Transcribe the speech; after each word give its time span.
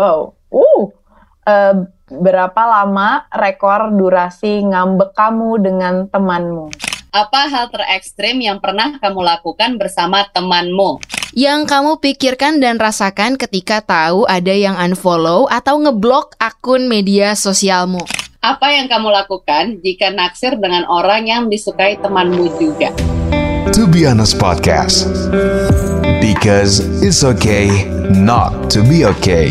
wow. 0.00 0.32
Uh, 0.48 0.82
uh, 1.44 1.74
berapa 2.08 2.62
lama 2.64 3.28
rekor 3.36 3.92
durasi 3.94 4.64
ngambek 4.64 5.12
kamu 5.12 5.50
dengan 5.60 5.94
temanmu? 6.08 6.72
Apa 7.10 7.50
hal 7.50 7.68
terekstrim 7.74 8.38
yang 8.38 8.62
pernah 8.62 8.96
kamu 9.02 9.20
lakukan 9.20 9.76
bersama 9.76 10.24
temanmu? 10.30 11.02
Yang 11.34 11.70
kamu 11.70 12.02
pikirkan 12.02 12.58
dan 12.58 12.78
rasakan 12.78 13.38
ketika 13.38 13.82
tahu 13.82 14.26
ada 14.26 14.50
yang 14.50 14.74
unfollow 14.78 15.46
atau 15.46 15.78
ngeblok 15.78 16.34
akun 16.42 16.90
media 16.90 17.38
sosialmu. 17.38 18.02
Apa 18.40 18.72
yang 18.72 18.88
kamu 18.88 19.12
lakukan 19.12 19.78
jika 19.84 20.10
naksir 20.10 20.56
dengan 20.56 20.88
orang 20.88 21.28
yang 21.28 21.42
disukai 21.52 22.00
temanmu 22.00 22.50
juga? 22.58 22.90
To 23.76 23.86
be 23.86 24.08
honest 24.08 24.40
podcast. 24.40 25.06
Because 26.20 26.84
it's 27.00 27.24
okay 27.24 27.88
not 28.12 28.68
to 28.76 28.84
be 28.84 29.08
okay. 29.08 29.48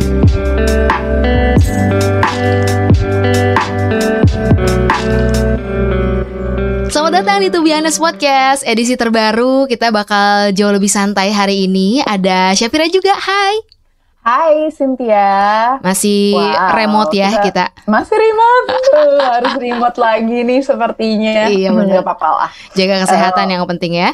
Selamat 6.93 7.25
datang 7.25 7.41
di 7.41 7.49
Tubianes 7.49 7.97
Podcast 7.97 8.61
Edisi 8.69 8.93
terbaru. 8.93 9.65
Kita 9.65 9.89
bakal 9.89 10.53
jauh 10.53 10.69
lebih 10.69 10.93
santai 10.93 11.33
hari 11.33 11.65
ini. 11.65 12.05
Ada 12.05 12.53
Syafira 12.53 12.85
juga, 12.85 13.17
hai. 13.17 13.65
Hai 14.21 14.69
Cynthia. 14.69 15.81
Masih 15.81 16.37
wow, 16.37 16.77
remote 16.77 17.17
ya 17.17 17.33
kita, 17.33 17.73
kita. 17.73 17.89
Masih 17.89 18.13
remote. 18.13 18.65
Harus 19.25 19.53
remote 19.57 19.97
lagi 19.97 20.45
nih 20.45 20.61
sepertinya. 20.61 21.49
Iya 21.49 21.73
Gak 21.73 22.05
apa-apa 22.05 22.29
lah. 22.45 22.49
Jaga 22.77 23.09
kesehatan 23.09 23.49
uh, 23.49 23.51
yang 23.57 23.65
penting 23.65 23.97
ya 23.97 24.13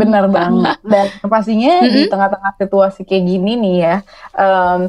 Bener 0.00 0.24
banget 0.32 0.78
Dan 0.84 1.06
pastinya 1.28 1.82
mm 1.82 1.86
-mm. 1.86 1.94
di 1.94 2.00
tengah-tengah 2.08 2.52
situasi 2.60 3.00
kayak 3.04 3.24
gini 3.24 3.52
nih 3.60 3.76
ya 3.80 3.96
um, 4.36 4.80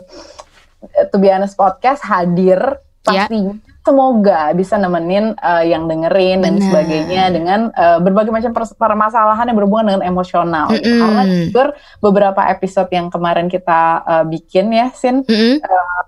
Tubianes 1.11 1.57
Podcast 1.57 2.05
hadir 2.05 2.79
ya. 3.09 3.27
Pastinya 3.27 3.53
yeah 3.55 3.73
semoga 3.85 4.49
bisa 4.57 4.81
nemenin 4.81 5.37
uh, 5.37 5.61
yang 5.61 5.85
dengerin 5.85 6.41
Bener. 6.41 6.45
dan 6.49 6.55
sebagainya 6.57 7.23
dengan 7.29 7.59
uh, 7.77 8.01
berbagai 8.01 8.33
macam 8.33 8.51
permasalahan 8.73 9.45
yang 9.45 9.57
berhubungan 9.61 9.85
dengan 9.93 10.03
emosional. 10.09 10.73
Mm 10.73 10.81
-hmm. 10.81 10.99
Karena 10.99 11.21
jujur 11.29 11.67
beberapa 12.01 12.41
episode 12.49 12.89
yang 12.89 13.13
kemarin 13.13 13.45
kita 13.45 14.01
uh, 14.01 14.25
bikin 14.25 14.73
ya, 14.73 14.89
Sin, 14.97 15.21
mm 15.21 15.29
-hmm. 15.29 15.55
uh, 15.61 16.01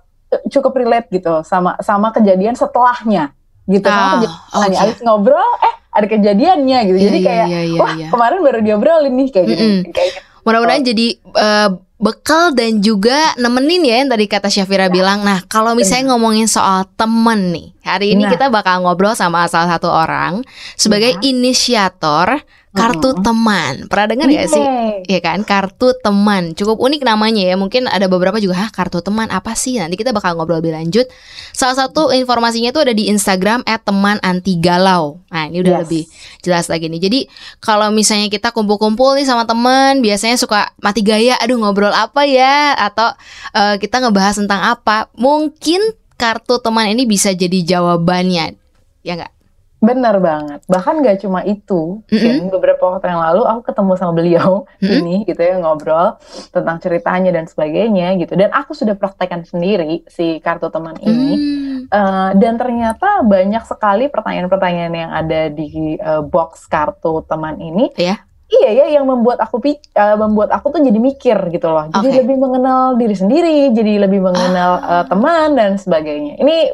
cukup 0.50 0.74
relate 0.74 1.06
gitu 1.14 1.46
sama 1.46 1.78
sama 1.78 2.10
kejadian 2.10 2.58
setelahnya 2.58 3.30
gitu. 3.70 3.86
Oh, 3.86 3.94
sama 3.94 4.26
kejadian 4.26 4.74
okay. 4.74 4.82
Abis 4.82 4.98
ngobrol, 5.06 5.50
eh 5.62 5.74
ada 5.98 6.06
kejadiannya 6.06 6.78
gitu. 6.86 6.98
Yeah, 6.98 7.06
Jadi 7.10 7.18
iya, 7.18 7.26
kayak, 7.26 7.46
yeah, 7.50 7.62
yeah, 7.66 7.80
wah 7.80 7.92
yeah. 7.94 8.10
kemarin 8.10 8.38
baru 8.40 8.58
diobrolin 8.62 9.14
nih 9.14 9.28
kayak 9.34 9.46
mm 9.46 9.54
-hmm. 9.54 9.58
gitu. 9.58 9.90
Kayak 9.92 10.08
gitu. 10.14 10.20
Mudah-mudahan 10.46 10.82
oh. 10.82 10.86
jadi 10.86 11.06
uh, 11.36 11.68
bekal 11.98 12.54
dan 12.54 12.78
juga 12.78 13.34
nemenin 13.36 13.82
ya 13.82 13.94
yang 14.00 14.08
tadi 14.08 14.24
kata 14.30 14.48
Syafira 14.48 14.86
ya. 14.86 14.94
bilang. 14.94 15.26
Nah, 15.26 15.42
kalau 15.50 15.74
misalnya 15.74 16.14
ngomongin 16.14 16.46
soal 16.46 16.86
temen 16.94 17.50
nih, 17.50 17.68
hari 17.82 18.14
ini 18.14 18.24
nah. 18.24 18.30
kita 18.30 18.46
bakal 18.48 18.86
ngobrol 18.86 19.18
sama 19.18 19.44
salah 19.50 19.76
satu 19.76 19.90
orang 19.90 20.46
sebagai 20.78 21.18
ya. 21.18 21.20
inisiator 21.26 22.38
kartu 22.78 23.10
uh-huh. 23.10 23.24
teman. 23.26 23.90
Pernah 23.90 24.06
dengar 24.14 24.26
gak 24.30 24.48
sih? 24.48 24.64
Iya 25.10 25.20
kan, 25.20 25.42
kartu 25.42 25.90
teman. 25.98 26.54
Cukup 26.54 26.78
unik 26.78 27.02
namanya 27.02 27.42
ya. 27.42 27.58
Mungkin 27.58 27.90
ada 27.90 28.06
beberapa 28.06 28.38
juga, 28.38 28.66
"Hah, 28.66 28.70
kartu 28.70 29.02
teman 29.02 29.26
apa 29.34 29.58
sih?" 29.58 29.76
Nanti 29.82 29.98
kita 29.98 30.14
bakal 30.14 30.38
ngobrol 30.38 30.62
lebih 30.62 30.78
lanjut. 30.78 31.10
Salah 31.50 31.74
satu 31.74 32.14
informasinya 32.14 32.70
itu 32.70 32.78
ada 32.78 32.94
di 32.94 33.10
Instagram 33.10 33.66
@teman_anti_galau. 33.66 35.18
Nah, 35.28 35.44
ini 35.50 35.58
udah 35.60 35.74
yes. 35.74 35.80
lebih 35.82 36.02
jelas 36.46 36.66
lagi 36.70 36.86
nih. 36.86 37.00
Jadi, 37.02 37.20
kalau 37.58 37.90
misalnya 37.90 38.30
kita 38.30 38.54
kumpul-kumpul 38.54 39.18
nih 39.18 39.26
sama 39.26 39.44
teman, 39.44 40.00
biasanya 40.00 40.38
suka 40.38 40.70
mati 40.78 41.02
gaya, 41.02 41.34
"Aduh, 41.42 41.58
ngobrol 41.58 41.90
apa 41.90 42.22
ya?" 42.24 42.78
atau 42.78 43.10
uh, 43.58 43.74
kita 43.76 43.98
ngebahas 43.98 44.38
tentang 44.38 44.60
apa. 44.62 45.10
Mungkin 45.18 45.94
kartu 46.18 46.58
teman 46.58 46.90
ini 46.90 47.06
bisa 47.06 47.30
jadi 47.30 47.62
jawabannya. 47.62 48.58
Ya 49.06 49.14
enggak? 49.14 49.37
Benar 49.78 50.18
banget. 50.18 50.60
Bahkan 50.66 50.94
gak 51.06 51.22
cuma 51.22 51.46
itu. 51.46 52.02
Mm 52.10 52.18
-hmm. 52.18 52.38
beberapa 52.50 52.82
waktu 52.90 53.10
yang 53.10 53.22
lalu 53.22 53.42
aku 53.46 53.60
ketemu 53.70 53.92
sama 53.94 54.12
beliau 54.14 54.50
mm 54.66 54.82
-hmm. 54.82 54.98
ini 54.98 55.16
gitu 55.26 55.40
ya 55.40 55.54
ngobrol 55.62 56.18
tentang 56.50 56.76
ceritanya 56.82 57.30
dan 57.30 57.46
sebagainya 57.46 58.18
gitu. 58.18 58.34
Dan 58.34 58.50
aku 58.50 58.74
sudah 58.74 58.98
praktekkan 58.98 59.46
sendiri 59.46 60.02
si 60.10 60.42
kartu 60.42 60.68
teman 60.68 60.98
ini. 60.98 61.30
Mm. 61.34 61.78
Uh, 61.88 62.30
dan 62.36 62.60
ternyata 62.60 63.24
banyak 63.24 63.64
sekali 63.64 64.12
pertanyaan-pertanyaan 64.12 64.94
yang 64.94 65.12
ada 65.14 65.48
di 65.48 65.96
uh, 65.96 66.20
box 66.20 66.66
kartu 66.68 67.24
teman 67.24 67.56
ini. 67.62 67.94
Yeah 67.96 68.27
iya 68.48 68.70
ya 68.72 68.86
yang 68.98 69.04
membuat 69.04 69.44
aku 69.44 69.60
uh, 69.60 70.16
membuat 70.16 70.48
aku 70.56 70.72
tuh 70.72 70.80
jadi 70.80 70.96
mikir 70.96 71.36
gitu 71.52 71.68
loh 71.68 71.92
jadi 71.92 72.08
okay. 72.08 72.18
lebih 72.24 72.36
mengenal 72.40 72.96
diri 72.96 73.16
sendiri 73.16 73.58
jadi 73.76 74.08
lebih 74.08 74.24
mengenal 74.24 74.80
ah. 74.80 74.88
uh, 74.88 75.04
teman 75.04 75.52
dan 75.52 75.76
sebagainya 75.76 76.40
ini 76.40 76.72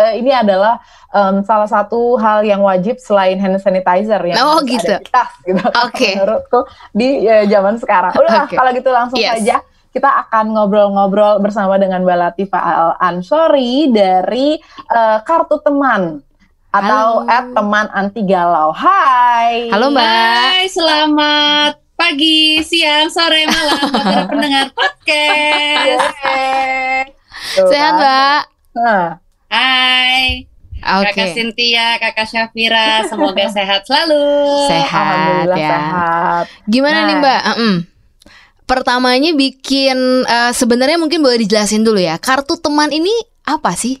uh, 0.00 0.12
ini 0.16 0.32
adalah 0.32 0.80
um, 1.12 1.44
salah 1.44 1.68
satu 1.68 2.16
hal 2.16 2.40
yang 2.48 2.64
wajib 2.64 2.96
selain 2.96 3.36
hand 3.36 3.60
sanitizer 3.60 4.20
yang 4.24 4.40
oh, 4.40 4.64
gitu. 4.64 4.80
ada 4.88 5.04
di 5.04 5.12
tas 5.12 5.30
gitu 5.44 5.64
okay. 5.76 6.16
menurutku 6.16 6.64
di 6.96 7.28
uh, 7.28 7.44
zaman 7.44 7.76
sekarang 7.76 8.12
udah 8.16 8.48
okay. 8.48 8.56
kalau 8.56 8.70
gitu 8.72 8.90
langsung 8.90 9.20
yes. 9.20 9.44
saja 9.44 9.56
kita 9.90 10.06
akan 10.06 10.54
ngobrol-ngobrol 10.54 11.42
bersama 11.42 11.74
dengan 11.74 12.06
Mbak 12.06 12.18
Latifah 12.22 12.62
Al 12.62 12.90
Ansori 13.02 13.90
dari 13.90 14.54
uh, 14.86 15.18
Kartu 15.26 15.58
Teman 15.66 16.29
atau 16.70 17.26
at 17.26 17.50
teman 17.50 17.86
anti 17.90 18.22
galau. 18.22 18.70
Hai. 18.70 19.70
Halo 19.74 19.90
Mbak. 19.90 20.06
Hai, 20.06 20.64
selamat 20.70 21.72
pagi, 21.98 22.64
siang, 22.64 23.12
sore, 23.12 23.44
malam 23.44 23.92
para 23.92 24.24
pendengar 24.30 24.66
podcast. 24.72 26.00
Sehat 27.58 27.92
Mbak. 27.98 28.40
Hai. 29.50 30.46
Okay. 30.80 31.12
Kakak 31.12 31.28
Cynthia, 31.36 31.86
Kakak 32.00 32.24
Syafira, 32.24 33.04
semoga 33.04 33.44
sehat 33.58 33.84
selalu. 33.84 34.24
Sehat 34.72 35.44
ya. 35.52 35.70
Sehat. 35.76 36.44
Gimana 36.64 37.04
nah. 37.04 37.06
nih 37.10 37.16
Mbak? 37.20 37.40
Uh 37.42 37.52
-uh. 37.52 37.74
Pertamanya 38.64 39.34
bikin 39.34 39.98
uh, 40.24 40.54
sebenarnya 40.54 40.96
mungkin 40.96 41.20
boleh 41.20 41.42
dijelasin 41.42 41.84
dulu 41.84 42.00
ya. 42.00 42.16
Kartu 42.16 42.56
teman 42.56 42.94
ini 42.94 43.12
apa 43.44 43.74
sih? 43.76 44.00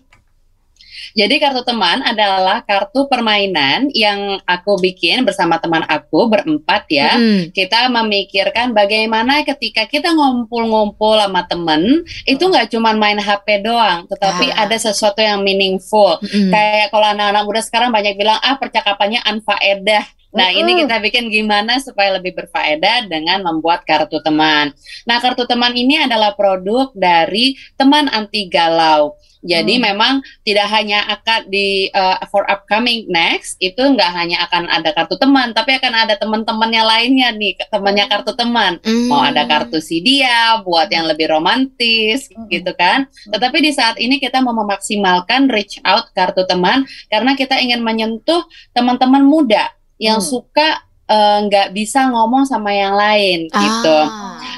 Jadi 1.16 1.42
kartu 1.42 1.62
teman 1.66 2.02
adalah 2.04 2.62
kartu 2.62 3.06
permainan 3.10 3.90
yang 3.92 4.38
aku 4.46 4.78
bikin 4.78 5.26
bersama 5.26 5.58
teman 5.58 5.82
aku 5.86 6.30
berempat 6.30 6.86
ya. 6.90 7.18
Mm. 7.18 7.50
Kita 7.50 7.90
memikirkan 7.90 8.70
bagaimana 8.70 9.42
ketika 9.42 9.86
kita 9.90 10.14
ngumpul-ngumpul 10.14 11.18
sama 11.18 11.42
temen 11.46 12.04
mm. 12.04 12.30
itu 12.30 12.42
nggak 12.42 12.70
cuma 12.70 12.94
main 12.94 13.18
HP 13.18 13.64
doang, 13.64 14.06
tetapi 14.06 14.54
ah. 14.54 14.66
ada 14.66 14.76
sesuatu 14.78 15.18
yang 15.18 15.42
meaningful. 15.42 16.18
Mm. 16.22 16.50
Kayak 16.52 16.86
kalau 16.94 17.06
anak-anak 17.10 17.42
muda 17.46 17.60
sekarang 17.62 17.90
banyak 17.90 18.14
bilang 18.14 18.38
ah 18.40 18.56
percakapannya 18.58 19.20
anfaedah. 19.26 20.19
Nah, 20.30 20.48
mm 20.50 20.54
-hmm. 20.54 20.60
ini 20.62 20.72
kita 20.86 20.96
bikin 21.02 21.24
gimana 21.30 21.82
supaya 21.82 22.16
lebih 22.18 22.38
berfaedah 22.38 23.10
dengan 23.10 23.42
membuat 23.42 23.82
kartu 23.82 24.22
teman. 24.22 24.70
Nah, 25.04 25.18
kartu 25.18 25.46
teman 25.46 25.74
ini 25.74 25.98
adalah 25.98 26.38
produk 26.38 26.94
dari 26.94 27.58
teman 27.74 28.06
anti 28.06 28.46
galau. 28.46 29.18
Jadi 29.40 29.80
hmm. 29.80 29.84
memang 29.92 30.14
tidak 30.44 30.68
hanya 30.68 31.00
akan 31.16 31.48
di 31.48 31.88
uh, 31.96 32.20
for 32.28 32.44
upcoming 32.44 33.08
next 33.08 33.56
itu 33.56 33.80
nggak 33.80 34.12
hanya 34.12 34.44
akan 34.48 34.68
ada 34.68 34.92
kartu 34.92 35.16
teman, 35.16 35.56
tapi 35.56 35.80
akan 35.80 35.92
ada 35.96 36.14
teman-temannya 36.20 36.82
lainnya 36.84 37.28
nih 37.32 37.56
temannya 37.72 38.04
hmm. 38.04 38.12
kartu 38.12 38.32
teman. 38.36 38.76
Hmm. 38.84 39.08
Mau 39.08 39.24
ada 39.24 39.48
kartu 39.48 39.80
si 39.80 40.04
dia 40.04 40.60
buat 40.60 40.92
yang 40.92 41.08
lebih 41.08 41.32
romantis 41.32 42.28
hmm. 42.28 42.52
gitu 42.52 42.72
kan. 42.76 43.08
Tetapi 43.32 43.58
di 43.64 43.72
saat 43.72 43.96
ini 43.96 44.20
kita 44.20 44.44
mau 44.44 44.52
memaksimalkan 44.52 45.48
reach 45.48 45.80
out 45.88 46.12
kartu 46.12 46.44
teman 46.44 46.84
karena 47.08 47.32
kita 47.32 47.56
ingin 47.56 47.80
menyentuh 47.80 48.44
teman-teman 48.76 49.24
muda 49.24 49.72
yang 50.00 50.18
hmm. 50.18 50.26
suka 50.26 50.80
eh, 51.06 51.38
nggak 51.46 51.68
uh, 51.68 51.72
bisa 51.76 52.08
ngomong 52.08 52.48
sama 52.48 52.72
yang 52.72 52.96
lain 52.96 53.46
gitu. 53.46 53.60
ah. 53.60 53.62
gitu. 53.68 53.98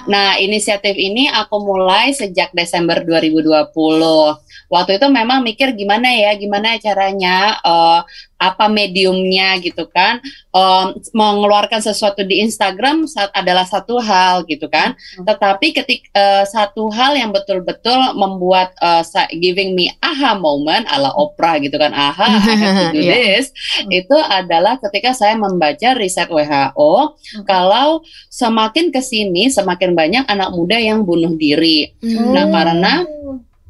Nah, 0.03 0.35
inisiatif 0.39 0.99
ini 0.99 1.31
aku 1.31 1.63
mulai 1.63 2.11
sejak 2.11 2.51
Desember 2.55 3.03
2020 3.03 3.71
waktu 4.73 4.97
itu 4.97 5.07
memang 5.13 5.45
mikir 5.45 5.77
gimana 5.77 6.09
ya 6.09 6.33
gimana 6.33 6.81
caranya 6.81 7.61
uh, 7.61 8.01
apa 8.43 8.67
mediumnya 8.67 9.55
gitu 9.63 9.87
kan 9.87 10.19
um, 10.51 10.99
mengeluarkan 11.15 11.79
sesuatu 11.79 12.27
di 12.27 12.43
Instagram 12.43 13.07
saat 13.07 13.31
adalah 13.31 13.63
satu 13.63 14.03
hal 14.03 14.43
gitu 14.51 14.67
kan 14.67 14.99
hmm. 14.99 15.23
tetapi 15.23 15.71
ketik 15.71 16.11
uh, 16.11 16.43
satu 16.43 16.91
hal 16.91 17.15
yang 17.15 17.31
betul-betul 17.31 18.19
membuat 18.19 18.75
uh, 18.83 19.07
giving 19.39 19.79
me 19.79 19.95
aha 20.03 20.35
moment 20.35 20.83
ala 20.91 21.15
Oprah 21.15 21.63
gitu 21.63 21.79
kan 21.79 21.95
aha 21.95 22.27
I 22.27 22.55
have 22.59 22.77
to 22.91 22.99
do 22.99 23.03
yeah. 23.07 23.39
this 23.39 23.55
hmm. 23.55 23.95
itu 23.95 24.17
adalah 24.19 24.83
ketika 24.83 25.15
saya 25.15 25.39
membaca 25.39 25.95
riset 25.95 26.27
WHO 26.27 27.15
hmm. 27.15 27.45
kalau 27.47 28.03
semakin 28.27 28.91
ke 28.91 28.99
sini 28.99 29.55
semakin 29.55 29.95
banyak 29.95 30.25
anak 30.27 30.51
muda 30.51 30.83
yang 30.83 31.07
bunuh 31.07 31.39
diri 31.39 31.95
hmm. 32.03 32.35
nah 32.35 32.47
karena 32.51 33.07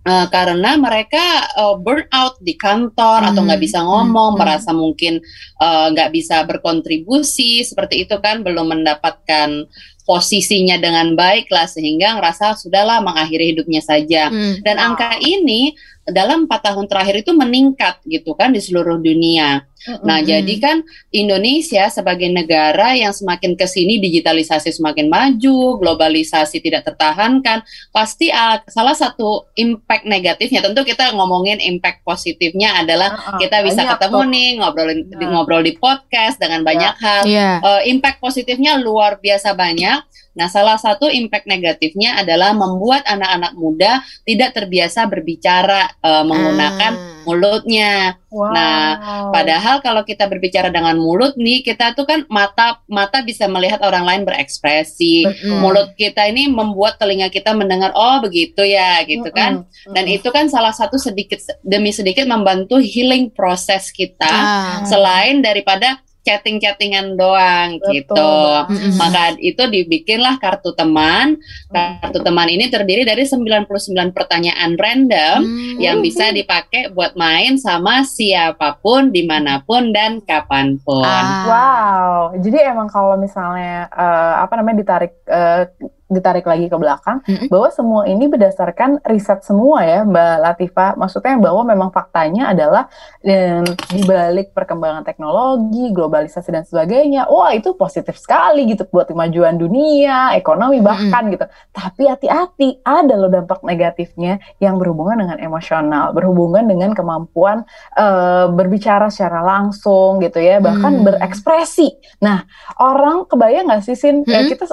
Uh, 0.03 0.27
karena 0.35 0.75
mereka 0.75 1.23
uh, 1.55 1.79
burn 1.79 2.03
out 2.11 2.35
di 2.43 2.59
kantor 2.59 3.23
hmm. 3.23 3.29
atau 3.31 3.41
nggak 3.47 3.63
bisa 3.63 3.87
ngomong, 3.87 4.35
hmm. 4.35 4.41
merasa 4.43 4.71
mungkin 4.75 5.23
nggak 5.63 6.11
uh, 6.11 6.15
bisa 6.15 6.43
berkontribusi 6.43 7.63
seperti 7.63 8.03
itu 8.03 8.19
kan, 8.19 8.43
belum 8.43 8.75
mendapatkan 8.75 9.71
posisinya 10.03 10.83
dengan 10.83 11.15
baik 11.15 11.47
lah 11.55 11.71
sehingga 11.71 12.19
ngerasa 12.19 12.59
sudahlah 12.59 12.99
mengakhiri 12.99 13.55
hidupnya 13.55 13.79
saja. 13.79 14.27
Hmm. 14.27 14.59
Dan 14.67 14.83
angka 14.83 15.23
ini 15.23 15.79
dalam 16.03 16.51
empat 16.51 16.67
tahun 16.67 16.91
terakhir 16.91 17.23
itu 17.23 17.31
meningkat 17.31 18.03
gitu 18.03 18.35
kan 18.35 18.51
di 18.51 18.59
seluruh 18.59 18.99
dunia. 18.99 19.63
Mm-hmm. 19.83 20.07
Nah, 20.07 20.19
jadi 20.23 20.55
kan 20.63 20.77
Indonesia 21.11 21.91
sebagai 21.91 22.31
negara 22.31 22.95
yang 22.95 23.11
semakin 23.11 23.59
ke 23.59 23.67
sini 23.67 23.99
digitalisasi 23.99 24.71
semakin 24.71 25.11
maju, 25.11 25.83
globalisasi 25.83 26.63
tidak 26.63 26.87
tertahankan, 26.87 27.67
pasti 27.91 28.31
uh, 28.31 28.63
salah 28.71 28.95
satu 28.95 29.51
impact 29.59 30.07
negatifnya 30.07 30.63
tentu 30.63 30.87
kita 30.87 31.11
ngomongin 31.15 31.59
impact 31.59 32.07
positifnya 32.07 32.79
adalah 32.79 33.15
uh-uh, 33.15 33.39
kita 33.43 33.67
bisa 33.67 33.83
ketemu 33.97 34.21
tuh. 34.23 34.31
nih 34.31 34.49
ngobrol 34.63 34.91
uh. 34.91 35.29
ngobrol 35.35 35.63
di 35.67 35.75
podcast 35.77 36.39
dengan 36.39 36.63
banyak 36.63 36.95
yeah. 36.95 37.05
hal. 37.05 37.23
Yeah. 37.27 37.57
Uh, 37.61 37.83
impact 37.87 38.23
positifnya 38.23 38.79
luar 38.79 39.19
biasa 39.19 39.55
banyak 39.59 40.03
Nah, 40.33 40.49
salah 40.49 40.81
satu 40.81 41.13
impact 41.13 41.45
negatifnya 41.45 42.17
adalah 42.17 42.57
membuat 42.57 43.05
anak-anak 43.05 43.53
muda 43.53 44.01
tidak 44.25 44.57
terbiasa 44.57 45.05
berbicara 45.05 45.93
uh, 46.01 46.25
menggunakan 46.25 46.93
ah. 46.97 47.23
mulutnya. 47.29 48.17
Wow. 48.33 48.51
Nah, 48.57 48.81
padahal 49.29 49.85
kalau 49.85 50.03
kita 50.09 50.25
berbicara 50.25 50.73
dengan 50.73 50.97
mulut 50.97 51.37
nih, 51.37 51.61
kita 51.61 51.93
tuh 51.93 52.09
kan 52.09 52.25
mata 52.33 52.81
mata 52.89 53.21
bisa 53.21 53.45
melihat 53.45 53.85
orang 53.85 54.09
lain 54.09 54.23
berekspresi. 54.25 55.29
Betul. 55.29 55.61
Mulut 55.61 55.89
kita 56.01 56.25
ini 56.33 56.49
membuat 56.49 56.97
telinga 56.97 57.29
kita 57.29 57.53
mendengar 57.53 57.93
oh 57.93 58.25
begitu 58.25 58.65
ya, 58.65 59.05
gitu 59.05 59.29
kan. 59.31 59.69
Dan 59.93 60.09
itu 60.09 60.33
kan 60.33 60.49
salah 60.49 60.73
satu 60.73 60.97
sedikit 60.97 61.39
demi 61.61 61.93
sedikit 61.93 62.25
membantu 62.25 62.81
healing 62.81 63.29
proses 63.29 63.93
kita 63.93 64.25
ah. 64.25 64.81
selain 64.89 65.45
daripada 65.45 66.01
chatting-chattingan 66.23 67.19
doang 67.19 67.79
Betul. 67.79 67.93
gitu. 67.99 68.35
Mm-hmm. 68.71 68.93
Maka 68.99 69.23
itu 69.39 69.63
dibikinlah 69.67 70.39
kartu 70.39 70.71
teman. 70.75 71.39
Kartu 71.71 72.23
teman 72.23 72.49
ini 72.49 72.71
terdiri 72.71 73.03
dari 73.03 73.27
99 73.27 74.15
pertanyaan 74.15 74.79
random 74.79 75.39
mm-hmm. 75.43 75.79
yang 75.83 75.99
bisa 76.01 76.31
dipakai 76.31 76.95
buat 76.95 77.19
main 77.19 77.59
sama 77.59 78.07
siapa 78.07 78.79
pun, 78.79 79.11
di 79.11 79.27
mana 79.27 79.61
pun 79.63 79.91
dan 79.91 80.23
kapan 80.23 80.79
pun. 80.81 81.05
Ah. 81.05 81.45
Wow. 81.47 82.19
Jadi 82.39 82.59
emang 82.63 82.87
kalau 82.87 83.19
misalnya 83.19 83.91
uh, 83.91 84.47
apa 84.47 84.55
namanya 84.59 84.79
ditarik 84.83 85.13
uh, 85.27 85.67
ditarik 86.13 86.45
lagi 86.49 86.67
ke 86.67 86.77
belakang 86.77 87.21
mm-hmm. 87.23 87.49
bahwa 87.53 87.69
semua 87.71 88.03
ini 88.09 88.27
berdasarkan 88.27 89.01
riset 89.07 89.45
semua 89.45 89.85
ya 89.85 90.01
Mbak 90.03 90.37
Latifa 90.43 90.87
maksudnya 90.99 91.39
bahwa 91.39 91.63
memang 91.65 91.91
faktanya 91.95 92.51
adalah 92.51 92.91
um, 93.23 93.65
di 93.65 94.01
balik 94.05 94.53
perkembangan 94.53 95.07
teknologi 95.07 95.93
globalisasi 95.95 96.51
dan 96.51 96.65
sebagainya 96.67 97.31
wah 97.31 97.55
itu 97.55 97.73
positif 97.79 98.19
sekali 98.19 98.67
gitu 98.67 98.85
buat 98.91 99.09
kemajuan 99.09 99.57
dunia 99.57 100.35
ekonomi 100.35 100.83
bahkan 100.83 101.31
mm-hmm. 101.31 101.35
gitu 101.39 101.47
tapi 101.71 102.03
hati-hati 102.09 102.69
ada 102.83 103.15
loh 103.15 103.31
dampak 103.31 103.63
negatifnya 103.63 104.43
yang 104.59 104.77
berhubungan 104.83 105.23
dengan 105.23 105.39
emosional 105.39 106.11
berhubungan 106.11 106.67
dengan 106.67 106.91
kemampuan 106.93 107.63
uh, 107.95 108.51
berbicara 108.51 109.09
secara 109.09 109.41
langsung 109.41 110.19
gitu 110.19 110.43
ya 110.43 110.59
bahkan 110.59 110.99
mm-hmm. 110.99 111.07
berekspresi 111.15 111.95
nah 112.19 112.43
orang 112.83 113.25
kebayang 113.31 113.71
nggak 113.71 113.83
sih 113.87 113.95
Sin 113.95 114.27
mm-hmm. 114.27 114.49
kita 114.51 114.65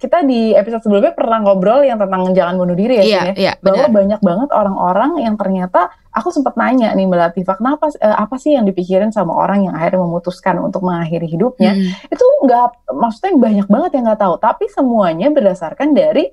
kita 0.00 0.18
di 0.24 0.56
episode 0.56 0.71
episode 0.72 0.88
sebelumnya 0.88 1.12
pernah 1.12 1.44
ngobrol 1.44 1.84
yang 1.84 2.00
tentang 2.00 2.32
jangan 2.32 2.56
bunuh 2.56 2.72
diri 2.72 3.04
ya, 3.04 3.04
yeah, 3.04 3.24
ya. 3.32 3.34
Yeah, 3.36 3.54
bahwa 3.60 3.92
banyak 3.92 4.20
banget 4.24 4.48
orang-orang 4.56 5.20
yang 5.20 5.36
ternyata 5.36 5.92
aku 6.08 6.32
sempat 6.32 6.56
nanya 6.56 6.96
nih 6.96 7.04
Mbak 7.04 7.18
Latifah, 7.20 7.56
kenapa 7.60 7.92
uh, 8.00 8.16
apa 8.16 8.40
sih 8.40 8.56
yang 8.56 8.64
dipikirin 8.64 9.12
sama 9.12 9.36
orang 9.36 9.68
yang 9.68 9.74
akhirnya 9.76 10.00
memutuskan 10.00 10.56
untuk 10.64 10.80
mengakhiri 10.80 11.28
hidupnya? 11.28 11.76
Hmm. 11.76 11.92
Itu 12.08 12.24
nggak 12.48 12.96
maksudnya 12.96 13.32
banyak 13.36 13.66
banget 13.68 13.90
yang 14.00 14.04
nggak 14.08 14.20
tahu, 14.24 14.34
tapi 14.40 14.64
semuanya 14.72 15.28
berdasarkan 15.28 15.92
dari 15.92 16.32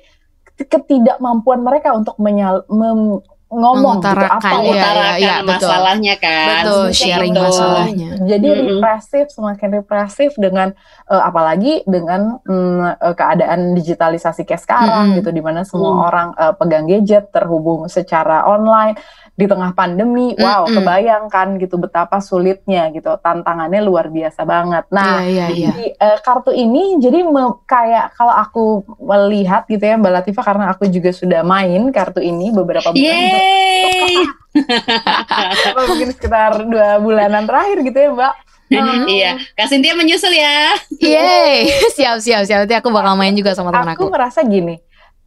ketidakmampuan 0.60 1.64
mereka 1.64 1.96
untuk 1.96 2.16
menyal, 2.20 2.68
mem, 2.68 3.24
ngomong 3.50 3.98
gitu, 3.98 4.14
apa 4.30 4.62
ya, 4.62 4.90
ya, 4.94 5.12
ya, 5.18 5.36
masalahnya 5.42 6.14
kan 6.22 6.62
betul 6.62 6.86
sharing 6.94 7.34
gitu. 7.34 7.42
masalahnya 7.50 8.10
jadi 8.22 8.46
mm 8.46 8.56
-hmm. 8.56 8.68
represif 8.78 9.26
semakin 9.34 9.70
represif 9.82 10.32
dengan 10.38 10.70
uh, 11.10 11.24
apalagi 11.26 11.82
dengan 11.90 12.38
um, 12.46 12.86
keadaan 13.18 13.74
digitalisasi 13.74 14.46
kayak 14.46 14.62
sekarang 14.62 14.90
mm 14.90 15.10
-hmm. 15.10 15.18
gitu 15.26 15.30
di 15.34 15.42
mana 15.42 15.66
semua 15.66 15.98
mm. 15.98 16.06
orang 16.06 16.28
uh, 16.38 16.54
pegang 16.54 16.86
gadget 16.86 17.34
terhubung 17.34 17.90
secara 17.90 18.46
online 18.46 19.02
di 19.40 19.48
tengah 19.48 19.72
pandemi, 19.72 20.36
wow, 20.36 20.68
mm 20.68 20.68
-hmm. 20.68 20.76
kebayangkan 20.76 21.48
gitu 21.64 21.80
betapa 21.80 22.20
sulitnya 22.20 22.92
gitu, 22.92 23.16
tantangannya 23.24 23.80
luar 23.80 24.12
biasa 24.12 24.44
banget. 24.44 24.84
Nah, 24.92 25.24
yeah, 25.24 25.48
yeah, 25.48 25.50
yeah. 25.56 25.74
di 25.80 25.86
uh, 25.96 26.20
kartu 26.20 26.52
ini 26.52 27.00
jadi 27.00 27.24
kayak 27.64 28.20
kalau 28.20 28.36
aku 28.36 28.66
melihat 29.00 29.64
gitu 29.72 29.80
ya 29.80 29.96
Mbak 29.96 30.12
Latifah 30.12 30.44
karena 30.44 30.66
aku 30.76 30.92
juga 30.92 31.16
sudah 31.16 31.40
main 31.48 31.88
kartu 31.96 32.20
ini 32.20 32.52
beberapa 32.52 32.92
bulan. 32.92 33.00
Yeay. 33.00 34.28
mungkin 35.88 36.10
sekitar 36.12 36.68
dua 36.68 37.00
bulanan 37.00 37.48
terakhir 37.48 37.80
gitu 37.88 37.96
ya 37.96 38.10
Mbak. 38.12 38.34
Hmm. 38.70 39.10
iya, 39.18 39.42
Kak 39.58 39.68
Cynthia 39.72 39.98
menyusul 39.98 40.34
ya. 40.34 40.78
Yeay, 41.02 41.74
siap 41.98 42.22
siap 42.22 42.46
siap. 42.46 42.66
Nanti 42.66 42.76
aku 42.78 42.94
bakal 42.94 43.18
main 43.18 43.34
juga 43.34 43.58
sama 43.58 43.74
teman 43.74 43.98
aku. 43.98 44.06
Aku 44.06 44.14
merasa 44.14 44.46
gini, 44.46 44.78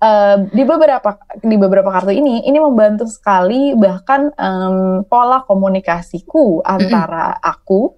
uh, 0.03 0.37
di 0.51 0.63
beberapa 0.67 1.11
di 1.39 1.57
beberapa 1.57 1.89
kartu 1.95 2.11
ini 2.11 2.43
ini 2.43 2.59
membantu 2.59 3.07
sekali 3.07 3.73
bahkan 3.79 4.35
um, 4.35 5.07
pola 5.07 5.47
komunikasiku 5.47 6.61
antara 6.67 7.39
aku 7.39 7.95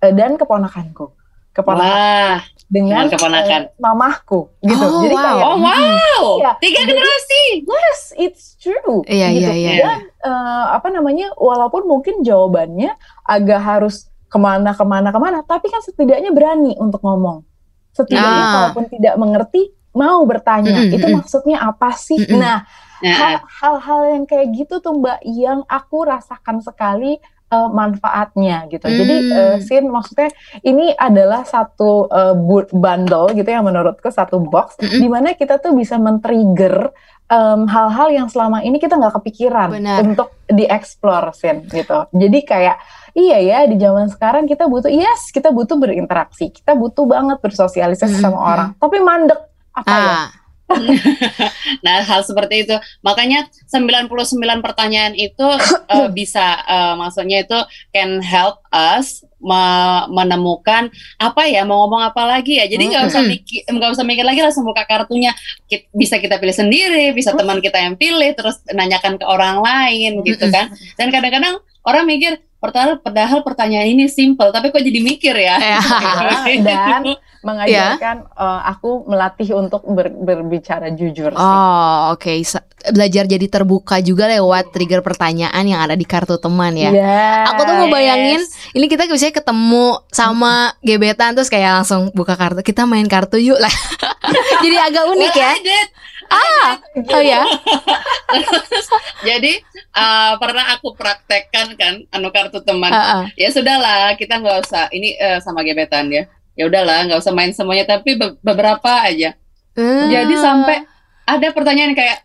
uh, 0.00 0.12
dan 0.14 0.38
keponakanku. 0.38 1.18
Keponakan 1.50 1.90
Wah, 1.90 2.38
dengan 2.70 3.10
keponakan. 3.10 3.74
uh, 3.74 3.82
mamahku 3.82 4.54
gitu. 4.62 4.86
Oh, 4.86 5.02
jadi 5.02 5.16
wow. 5.18 5.24
kayak 5.26 5.44
oh 5.44 5.56
wow. 5.58 6.24
Ya, 6.38 6.52
tiga 6.62 6.80
generasi. 6.86 7.42
yes 7.66 8.00
it's 8.14 8.44
true 8.62 9.02
iya 9.10 9.34
gitu. 9.34 9.50
iya 9.50 9.52
iya. 9.58 9.72
Dan 9.82 10.00
uh, 10.22 10.78
apa 10.78 10.94
namanya 10.94 11.34
walaupun 11.34 11.90
mungkin 11.90 12.22
jawabannya 12.22 12.94
agak 13.26 13.60
harus 13.60 14.06
ke 14.30 14.38
mana 14.38 14.70
ke 14.78 14.84
mana 14.86 15.10
ke 15.10 15.18
mana 15.18 15.42
tapi 15.42 15.66
kan 15.74 15.82
setidaknya 15.82 16.30
berani 16.30 16.78
untuk 16.78 17.02
ngomong. 17.02 17.42
Setidaknya 17.90 18.42
ah. 18.46 18.52
kalaupun 18.54 18.84
tidak 18.86 19.14
mengerti 19.18 19.74
mau 19.96 20.22
bertanya 20.22 20.70
mm 20.70 20.84
-hmm. 20.86 20.96
itu 20.96 21.06
maksudnya 21.10 21.58
apa 21.62 21.90
sih? 21.94 22.18
Mm 22.18 22.26
-hmm. 22.26 22.40
Nah, 22.40 22.58
hal-hal 23.60 24.00
yang 24.12 24.24
kayak 24.28 24.52
gitu 24.54 24.78
tuh 24.78 24.94
Mbak 25.00 25.20
yang 25.24 25.64
aku 25.66 26.04
rasakan 26.04 26.60
sekali 26.60 27.16
uh, 27.50 27.68
manfaatnya 27.68 28.70
gitu. 28.70 28.86
Mm. 28.86 28.96
Jadi 28.96 29.14
uh, 29.34 29.56
Sin 29.60 29.84
maksudnya 29.90 30.30
ini 30.62 30.94
adalah 30.94 31.42
satu 31.42 32.06
uh, 32.08 32.34
bundle 32.70 33.34
gitu 33.34 33.50
yang 33.50 33.66
menurutku 33.66 34.08
satu 34.08 34.38
box 34.40 34.78
mm 34.78 34.86
-hmm. 34.86 35.00
di 35.02 35.08
mana 35.10 35.28
kita 35.34 35.58
tuh 35.58 35.74
bisa 35.74 35.98
men-trigger 35.98 36.94
hal-hal 37.70 38.08
um, 38.10 38.16
yang 38.18 38.26
selama 38.26 38.58
ini 38.66 38.82
kita 38.82 38.98
nggak 38.98 39.22
kepikiran 39.22 39.70
Benar. 39.70 40.02
untuk 40.02 40.34
dieksplor 40.50 41.30
Sin 41.30 41.62
gitu. 41.70 42.10
Jadi 42.10 42.38
kayak 42.42 42.82
iya 43.14 43.38
ya 43.38 43.58
di 43.70 43.78
zaman 43.78 44.10
sekarang 44.10 44.50
kita 44.50 44.66
butuh 44.66 44.90
yes 44.90 45.30
kita 45.30 45.54
butuh 45.54 45.78
berinteraksi, 45.78 46.50
kita 46.50 46.74
butuh 46.74 47.06
banget 47.06 47.38
bersosialisasi 47.38 48.18
mm 48.18 48.18
-hmm. 48.18 48.34
sama 48.34 48.38
orang, 48.42 48.68
tapi 48.82 48.98
mandek 48.98 49.49
apa 49.74 49.88
ya? 49.88 49.96
ah. 49.96 50.04
ya? 50.06 50.40
nah, 51.84 52.02
hal 52.06 52.22
seperti 52.22 52.66
itu. 52.66 52.76
Makanya 53.02 53.50
99 53.66 54.06
pertanyaan 54.62 55.14
itu 55.18 55.42
uh, 55.90 56.08
bisa 56.18 56.62
uh, 56.66 56.94
maksudnya 56.94 57.42
itu 57.42 57.58
can 57.90 58.22
help 58.22 58.62
us 58.70 59.26
me 59.40 59.56
menemukan 60.12 60.92
apa 61.16 61.48
ya 61.48 61.64
mau 61.64 61.86
ngomong 61.86 62.12
apa 62.12 62.22
lagi 62.28 62.60
ya. 62.60 62.68
Jadi 62.68 62.92
nggak 62.92 63.04
usah 63.08 63.22
mikir 63.24 63.60
nggak 63.66 63.90
usah 63.96 64.04
mikir 64.04 64.24
lagi 64.24 64.40
langsung 64.44 64.62
buka 64.62 64.84
kartunya. 64.86 65.34
Bisa 65.90 66.20
kita 66.20 66.38
pilih 66.38 66.54
sendiri, 66.54 67.10
bisa 67.16 67.34
teman 67.34 67.58
kita 67.58 67.80
yang 67.80 67.96
pilih 67.96 68.30
terus 68.36 68.60
nanyakan 68.70 69.18
ke 69.18 69.24
orang 69.26 69.64
lain 69.64 70.22
gitu 70.22 70.46
kan. 70.52 70.70
Dan 70.94 71.08
kadang-kadang 71.10 71.58
orang 71.82 72.06
mikir 72.06 72.38
Padahal, 72.60 73.00
padahal 73.00 73.40
pertanyaan 73.40 73.88
ini 73.88 74.04
simple, 74.04 74.52
tapi 74.52 74.68
kok 74.68 74.84
jadi 74.84 75.00
mikir 75.00 75.32
ya? 75.32 75.56
ya. 75.56 75.80
Dan 76.68 77.16
mengajarkan 77.40 78.16
ya. 78.28 78.36
uh, 78.36 78.60
aku 78.68 79.08
melatih 79.08 79.56
untuk 79.56 79.80
ber, 79.88 80.12
berbicara 80.12 80.92
jujur. 80.92 81.32
Sih. 81.32 81.40
Oh, 81.40 82.12
oke. 82.12 82.20
Okay. 82.20 82.44
Belajar 82.92 83.28
jadi 83.28 83.46
terbuka 83.48 84.00
juga 84.00 84.28
lewat 84.28 84.72
trigger 84.72 85.04
pertanyaan 85.04 85.64
yang 85.64 85.80
ada 85.84 85.96
di 85.96 86.04
kartu 86.04 86.40
teman 86.40 86.72
ya. 86.76 86.92
Yes. 86.92 87.52
Aku 87.52 87.60
tuh 87.64 87.74
mau 87.76 87.88
bayangin, 87.92 88.40
ini 88.72 88.86
kita 88.88 89.04
bisa 89.08 89.32
ketemu 89.32 90.00
sama 90.12 90.72
gebetan 90.80 91.36
terus 91.36 91.52
kayak 91.52 91.84
langsung 91.84 92.08
buka 92.12 92.36
kartu. 92.36 92.60
Kita 92.64 92.88
main 92.88 93.04
kartu 93.08 93.36
yuk 93.40 93.60
lah. 93.60 93.72
jadi 94.64 94.76
agak 94.88 95.04
unik 95.12 95.34
ya 95.36 95.52
ah 96.30 96.78
oh 96.94 97.22
ya 97.22 97.42
jadi 99.28 99.52
uh, 99.98 100.38
pernah 100.38 100.78
aku 100.78 100.94
praktekkan 100.94 101.74
kan 101.74 102.06
anu 102.14 102.30
kartu 102.30 102.62
teman 102.62 102.94
uh 102.94 102.98
-uh. 102.98 103.22
ya 103.34 103.50
sudahlah 103.50 104.14
kita 104.14 104.38
nggak 104.38 104.62
usah 104.62 104.86
ini 104.94 105.18
uh, 105.18 105.42
sama 105.42 105.66
gebetan 105.66 106.06
ya 106.06 106.30
ya 106.58 106.66
udahlah 106.66 107.06
nggak 107.06 107.20
usah 107.20 107.34
main 107.34 107.54
semuanya 107.54 107.86
tapi 107.86 108.18
be 108.18 108.36
beberapa 108.42 109.06
aja 109.06 109.36
uh. 109.78 110.06
jadi 110.10 110.34
sampai 110.38 110.82
ada 111.26 111.48
pertanyaan 111.54 111.94
kayak 111.94 112.18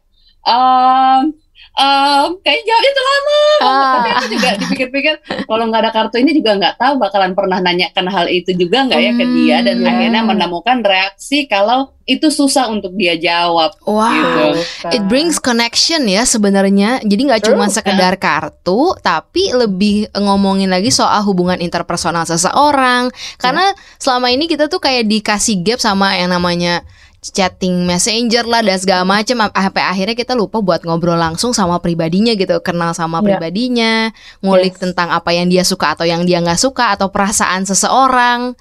um, 0.45 1.33
um, 1.75 2.27
kayak 2.41 2.61
jawabnya 2.63 2.91
tuh 2.91 3.05
lama 3.05 3.39
ah. 3.39 3.93
tapi 3.99 4.09
aku 4.15 4.25
juga 4.31 4.49
dipikir-pikir 4.59 5.13
kalau 5.45 5.63
nggak 5.69 5.81
ada 5.87 5.91
kartu 5.91 6.17
ini 6.19 6.31
juga 6.35 6.51
nggak 6.57 6.75
tahu 6.79 6.93
bakalan 6.99 7.31
pernah 7.35 7.59
nanyakan 7.59 8.07
hal 8.09 8.25
itu 8.31 8.51
juga 8.55 8.87
nggak 8.87 8.99
ya 8.99 9.11
ke 9.15 9.25
dia 9.35 9.57
dan 9.63 9.77
yeah. 9.83 9.91
akhirnya 9.91 10.21
menemukan 10.23 10.77
reaksi 10.81 11.45
kalau 11.45 11.95
itu 12.05 12.29
susah 12.29 12.69
untuk 12.69 12.93
dia 12.93 13.17
jawab. 13.17 13.73
Wow, 13.81 14.53
gitu. 14.53 14.93
it 14.93 15.03
brings 15.09 15.41
connection 15.41 16.05
ya 16.05 16.21
sebenarnya. 16.21 17.01
Jadi 17.01 17.21
nggak 17.25 17.49
cuma 17.49 17.65
sekedar 17.65 18.13
kartu, 18.21 18.93
tapi 19.01 19.49
lebih 19.49 20.13
ngomongin 20.13 20.69
lagi 20.69 20.93
soal 20.93 21.25
hubungan 21.25 21.57
interpersonal 21.57 22.29
seseorang. 22.29 23.09
Karena 23.41 23.73
yeah. 23.73 23.97
selama 23.97 24.29
ini 24.29 24.45
kita 24.45 24.69
tuh 24.69 24.77
kayak 24.77 25.09
dikasih 25.09 25.65
gap 25.65 25.81
sama 25.81 26.13
yang 26.13 26.29
namanya 26.29 26.85
chatting 27.33 27.89
messenger 27.89 28.45
lah 28.45 28.61
dan 28.61 28.77
segala 28.77 29.03
macam 29.07 29.49
sampai 29.49 29.83
akhirnya 29.83 30.13
kita 30.13 30.37
lupa 30.37 30.61
buat 30.61 30.85
ngobrol 30.85 31.17
langsung 31.17 31.57
sama 31.57 31.81
pribadinya 31.81 32.37
gitu 32.37 32.61
kenal 32.61 32.93
sama 32.93 33.21
yeah. 33.21 33.25
pribadinya 33.25 33.93
ngulik 34.45 34.77
yes. 34.77 34.81
tentang 34.81 35.09
apa 35.09 35.33
yang 35.33 35.49
dia 35.49 35.65
suka 35.65 35.97
atau 35.97 36.05
yang 36.05 36.27
dia 36.27 36.43
nggak 36.43 36.59
suka 36.59 36.93
atau 36.93 37.09
perasaan 37.09 37.65
seseorang. 37.65 38.53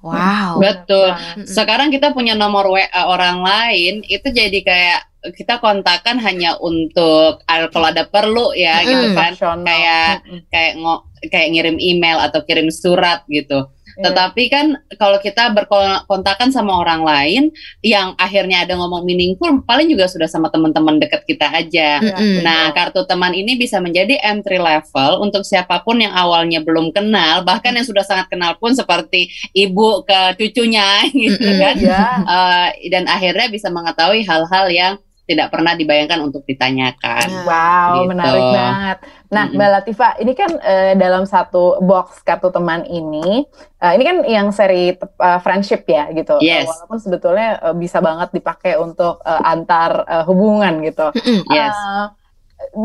Wow. 0.00 0.62
Betul. 0.62 1.12
Sekarang 1.44 1.92
kita 1.92 2.14
punya 2.14 2.38
nomor 2.38 2.70
wa 2.70 2.80
orang 3.10 3.42
lain 3.42 3.94
itu 4.06 4.30
jadi 4.30 4.58
kayak 4.62 5.00
kita 5.34 5.58
kontakkan 5.58 6.22
hanya 6.22 6.54
untuk 6.62 7.42
kalau 7.46 7.86
ada 7.90 8.06
perlu 8.06 8.54
ya 8.54 8.80
mm. 8.80 8.86
gitu 8.86 9.06
kan. 9.12 9.32
Kayak 9.66 10.22
kayak 10.48 10.72
ngo, 10.78 11.10
kayak 11.28 11.48
ngirim 11.52 11.76
email 11.82 12.22
atau 12.22 12.40
kirim 12.46 12.70
surat 12.70 13.26
gitu 13.26 13.66
Iya. 13.96 14.12
Tetapi 14.12 14.42
kan 14.52 14.66
kalau 15.00 15.18
kita 15.18 15.50
berkontakan 15.56 16.52
sama 16.52 16.76
orang 16.84 17.02
lain 17.02 17.42
yang 17.80 18.12
akhirnya 18.20 18.68
ada 18.68 18.76
ngomong 18.76 19.08
meaningful, 19.08 19.64
paling 19.64 19.88
juga 19.88 20.06
sudah 20.06 20.28
sama 20.28 20.52
teman-teman 20.52 21.00
dekat 21.00 21.24
kita 21.24 21.48
aja. 21.48 22.04
Mm-hmm. 22.04 22.44
Nah, 22.44 22.70
kartu 22.76 23.08
teman 23.08 23.32
ini 23.32 23.56
bisa 23.56 23.80
menjadi 23.80 24.20
entry 24.20 24.60
level 24.60 25.24
untuk 25.24 25.42
siapa 25.48 25.80
pun 25.80 25.96
yang 26.00 26.12
awalnya 26.12 26.60
belum 26.60 26.92
kenal, 26.92 27.40
bahkan 27.42 27.72
yang 27.72 27.88
sudah 27.88 28.04
sangat 28.04 28.28
kenal 28.28 28.54
pun 28.60 28.76
seperti 28.76 29.32
ibu 29.56 30.04
ke 30.04 30.36
cucunya 30.36 31.08
gitu 31.12 31.40
mm-hmm. 31.40 31.62
kan. 31.62 31.74
Yeah. 31.80 31.84
Iya. 31.86 32.02
Uh, 32.26 32.68
dan 32.92 33.04
akhirnya 33.08 33.46
bisa 33.48 33.70
mengetahui 33.72 34.26
hal-hal 34.26 34.66
yang 34.68 34.94
tidak 35.26 35.50
pernah 35.50 35.74
dibayangkan 35.74 36.22
untuk 36.22 36.46
ditanyakan. 36.46 37.26
Wow, 37.42 38.06
gitu. 38.06 38.10
menarik 38.14 38.46
banget. 38.54 38.98
Nah, 39.26 39.44
mm 39.44 39.50
-hmm. 39.50 39.58
Mbak 39.58 39.70
Latifa, 39.74 40.08
ini 40.22 40.32
kan 40.38 40.50
uh, 40.54 40.92
dalam 40.94 41.26
satu 41.26 41.82
box 41.82 42.22
kartu 42.22 42.54
teman 42.54 42.86
ini, 42.86 43.42
uh, 43.82 43.92
ini 43.98 44.04
kan 44.06 44.16
yang 44.22 44.54
seri 44.54 44.94
uh, 44.94 45.38
friendship 45.42 45.82
ya 45.90 46.06
gitu. 46.14 46.38
Yes. 46.38 46.70
Uh, 46.70 46.86
walaupun 46.86 46.98
sebetulnya 47.02 47.58
uh, 47.58 47.74
bisa 47.74 47.98
banget 47.98 48.38
dipakai 48.38 48.78
untuk 48.78 49.18
uh, 49.26 49.42
antar 49.42 50.06
uh, 50.06 50.22
hubungan 50.30 50.78
gitu. 50.86 51.10
Mm 51.10 51.42
-hmm. 51.42 51.50
Yes. 51.50 51.74
Uh, 51.74 52.06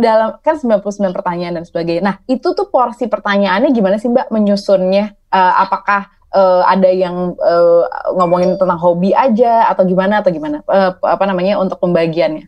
dalam 0.02 0.42
kan 0.42 0.58
99 0.60 1.14
pertanyaan 1.14 1.62
dan 1.62 1.66
sebagainya. 1.70 2.04
Nah, 2.04 2.16
itu 2.26 2.58
tuh 2.58 2.68
porsi 2.68 3.08
pertanyaannya 3.08 3.70
gimana 3.72 4.02
sih 4.02 4.10
Mbak 4.10 4.34
menyusunnya? 4.34 5.16
Uh, 5.32 5.54
apakah 5.64 6.12
uh, 6.34 6.64
ada 6.68 6.90
yang 6.90 7.36
uh, 7.38 7.84
ngomongin 8.18 8.56
tentang 8.56 8.80
hobi 8.80 9.16
aja 9.16 9.70
atau 9.72 9.84
gimana 9.86 10.24
atau 10.24 10.32
gimana 10.32 10.64
uh, 10.68 10.96
apa 11.06 11.24
namanya 11.28 11.60
untuk 11.60 11.80
pembagiannya? 11.80 12.48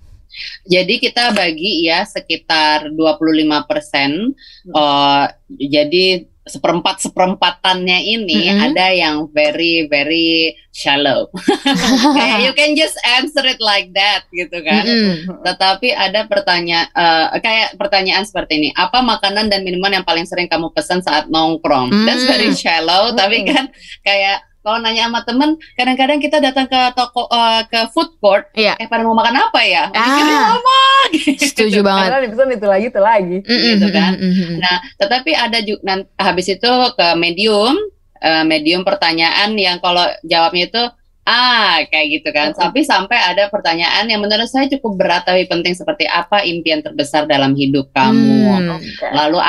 Jadi 0.65 0.97
kita 0.97 1.29
bagi 1.37 1.85
ya 1.85 2.01
sekitar 2.09 2.89
25 2.89 3.69
persen. 3.69 4.33
Uh, 4.73 5.29
jadi 5.53 6.25
seperempat 6.43 6.99
seperempatannya 6.99 8.03
ini 8.03 8.51
mm-hmm. 8.51 8.65
ada 8.67 8.91
yang 8.91 9.15
very 9.31 9.87
very 9.87 10.59
shallow. 10.75 11.31
Kayak 12.17 12.39
you 12.43 12.51
can 12.51 12.75
just 12.75 12.99
answer 13.05 13.45
it 13.47 13.63
like 13.63 13.95
that 13.95 14.27
gitu 14.33 14.59
kan. 14.59 14.83
Mm-hmm. 14.83 15.39
Tetapi 15.45 15.95
ada 15.95 16.27
pertanyaan 16.27 16.87
uh, 16.91 17.31
kayak 17.39 17.79
pertanyaan 17.79 18.27
seperti 18.27 18.59
ini, 18.59 18.69
apa 18.75 18.99
makanan 18.99 19.47
dan 19.47 19.63
minuman 19.63 20.01
yang 20.01 20.05
paling 20.05 20.27
sering 20.27 20.51
kamu 20.51 20.73
pesan 20.75 20.99
saat 20.99 21.31
nongkrong? 21.31 21.93
Mm-hmm. 21.93 22.05
That's 22.09 22.25
very 22.27 22.51
shallow, 22.51 23.13
mm-hmm. 23.13 23.19
tapi 23.21 23.37
kan 23.47 23.65
kayak 24.03 24.43
kalau 24.63 24.79
nanya 24.79 25.11
sama 25.11 25.21
temen 25.27 25.59
kadang-kadang 25.75 26.17
kita 26.23 26.39
datang 26.39 26.65
ke 26.71 26.79
toko 26.95 27.27
uh, 27.27 27.61
ke 27.67 27.91
food 27.91 28.15
court 28.23 28.47
iya. 28.55 28.79
eh 28.79 28.87
pada 28.87 29.03
mau 29.03 29.13
makan 29.13 29.51
apa 29.51 29.59
ya 29.67 29.91
ah, 29.91 30.55
apa 30.55 30.79
gitu. 31.19 31.43
setuju 31.43 31.83
banget 31.83 32.07
karena 32.09 32.23
dipesan 32.23 32.49
itu 32.55 32.67
lagi 32.67 32.85
itu 32.87 33.01
lagi 33.03 33.37
mm 33.43 33.51
-hmm. 33.51 33.69
gitu 33.75 33.87
kan 33.91 34.11
mm 34.15 34.31
-hmm. 34.31 34.51
nah 34.63 34.75
tetapi 34.97 35.31
ada 35.35 35.59
juga 35.59 36.07
habis 36.15 36.47
itu 36.47 36.71
ke 36.95 37.07
medium 37.19 37.75
uh, 38.23 38.43
medium 38.47 38.87
pertanyaan 38.87 39.51
yang 39.59 39.77
kalau 39.83 40.07
jawabnya 40.23 40.71
itu 40.71 40.83
ah 41.23 41.79
kayak 41.87 42.19
gitu 42.19 42.29
kan 42.35 42.51
tapi 42.51 42.83
sampai 42.83 43.15
ada 43.15 43.47
pertanyaan 43.47 44.11
yang 44.11 44.19
menurut 44.19 44.47
saya 44.47 44.67
cukup 44.67 44.99
berat 44.99 45.23
tapi 45.23 45.47
penting 45.47 45.71
seperti 45.71 46.03
apa 46.03 46.43
impian 46.43 46.83
terbesar 46.83 47.23
dalam 47.23 47.55
hidup 47.55 47.87
kamu 47.95 48.59
hmm, 48.59 48.75
okay. 48.75 49.11
lalu 49.15 49.39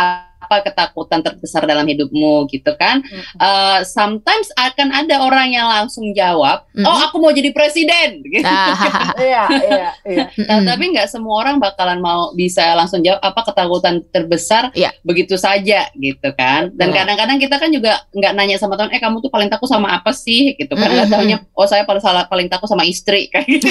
apa 0.45 0.61
ketakutan 0.61 1.25
terbesar 1.25 1.65
dalam 1.65 1.89
hidupmu 1.89 2.45
gitu 2.53 2.77
kan? 2.77 3.01
Mm-hmm. 3.01 3.41
uh, 3.41 3.81
sometimes 3.89 4.53
akan 4.61 4.93
ada 4.93 5.25
orang 5.25 5.57
yang 5.57 5.65
langsung 5.65 6.13
jawab 6.13 6.69
mm-hmm. 6.77 6.85
oh 6.85 6.99
aku 7.09 7.17
mau 7.19 7.33
jadi 7.33 7.51
presiden. 7.57 8.21
Gitu 8.35 8.51
ah. 8.51 9.15
iya 9.15 9.47
iya 9.47 9.91
iya. 10.03 10.27
Nah, 10.51 10.75
tapi 10.75 10.91
nggak 10.91 11.07
semua 11.07 11.39
orang 11.39 11.63
bakalan 11.63 12.03
mau 12.03 12.35
bisa 12.35 12.75
langsung 12.75 12.99
jawab 12.99 13.23
apa 13.23 13.47
ketakutan 13.47 14.03
terbesar 14.11 14.75
yeah. 14.75 14.91
begitu 15.07 15.39
saja 15.39 15.87
gitu 15.95 16.35
kan? 16.35 16.75
Dan 16.75 16.91
kadang-kadang 16.91 17.39
kita 17.39 17.63
kan 17.63 17.71
juga 17.71 18.03
nggak 18.11 18.33
nanya 18.35 18.59
sama 18.59 18.75
teman 18.75 18.91
eh 18.91 18.99
kamu 18.99 19.23
tuh 19.23 19.31
paling 19.31 19.47
takut 19.47 19.71
sama 19.71 19.95
apa 19.95 20.11
sih? 20.11 20.59
Gitu 20.59 20.75
kan? 20.75 20.91
Nggak 20.91 21.07
mm-hmm. 21.07 21.15
tahunya 21.15 21.39
oh 21.55 21.67
saya 21.71 21.87
paling 21.87 22.03
salah 22.03 22.27
paling 22.27 22.51
takut 22.51 22.67
sama 22.67 22.83
istri. 22.83 23.29
Kayak 23.33 23.47
gitu. 23.47 23.71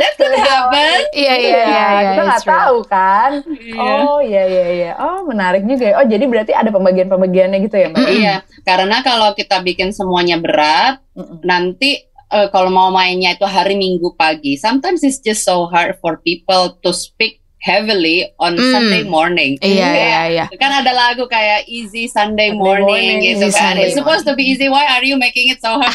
That 0.00 0.12
could 0.18 0.34
happen 0.42 0.99
iya 1.12 1.34
iya 1.36 1.60
iya, 1.64 1.64
iya 1.66 2.10
kita 2.12 2.22
nggak 2.26 2.46
tahu 2.46 2.78
kan 2.86 3.32
Iya. 3.60 3.80
Oh 3.80 4.18
iya 4.20 4.42
iya 4.46 4.66
iya. 4.72 4.92
Oh 4.98 5.24
menarik 5.28 5.64
juga. 5.64 5.84
Ya. 5.84 5.94
Oh 6.00 6.06
jadi 6.06 6.24
berarti 6.26 6.52
ada 6.56 6.70
pembagian-pembagiannya 6.72 7.58
gitu 7.64 7.76
ya 7.76 7.88
Mbak? 7.92 8.08
iya. 8.10 8.34
Karena 8.64 8.96
kalau 9.04 9.32
kita 9.36 9.62
bikin 9.62 9.94
semuanya 9.94 10.40
berat, 10.40 11.00
mm 11.14 11.22
-mm. 11.22 11.38
nanti 11.44 12.10
uh, 12.32 12.48
kalau 12.48 12.70
mau 12.72 12.88
mainnya 12.90 13.34
itu 13.34 13.46
hari 13.46 13.76
Minggu 13.76 14.14
pagi, 14.16 14.56
sometimes 14.56 15.02
it's 15.04 15.20
just 15.20 15.44
so 15.44 15.66
hard 15.68 15.98
for 16.00 16.18
people 16.22 16.78
to 16.82 16.90
speak 16.94 17.39
heavily 17.60 18.24
on 18.40 18.56
mm. 18.56 18.72
Sunday 18.72 19.04
morning. 19.04 19.60
Iya 19.60 19.88
iya 19.92 20.22
iya. 20.32 20.44
Kan 20.56 20.72
ada 20.72 20.90
lagu 20.96 21.28
kayak 21.28 21.68
Easy 21.68 22.08
Sunday, 22.08 22.50
Sunday 22.50 22.56
Morning, 22.56 23.20
morning 23.20 23.36
gitu 23.36 23.46
kan. 23.52 23.76
It's 23.76 23.94
supposed 23.94 24.24
to 24.24 24.32
be 24.32 24.48
easy. 24.48 24.72
Why 24.72 24.88
are 24.96 25.04
you 25.04 25.20
making 25.20 25.52
it 25.52 25.60
so 25.60 25.76
hard? 25.76 25.92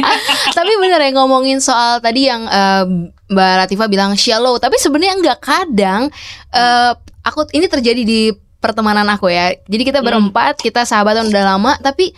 Tapi 0.58 0.72
bener 0.78 1.00
ya 1.00 1.10
ngomongin 1.16 1.64
soal 1.64 2.04
tadi 2.04 2.28
yang 2.28 2.44
uh, 2.44 2.84
Mbak 3.32 3.54
Latifa 3.64 3.88
bilang 3.88 4.12
shallow, 4.16 4.56
tapi 4.56 4.80
sebenarnya 4.80 5.20
enggak 5.20 5.40
kadang 5.44 6.08
uh, 6.56 6.92
aku 7.20 7.44
ini 7.52 7.68
terjadi 7.68 8.00
di 8.04 8.32
pertemanan 8.56 9.04
aku 9.08 9.28
ya. 9.28 9.52
Jadi 9.68 9.82
kita 9.84 10.00
hmm. 10.00 10.08
berempat, 10.08 10.60
kita 10.60 10.88
sahabatan 10.88 11.28
udah 11.28 11.44
lama, 11.44 11.76
tapi 11.80 12.16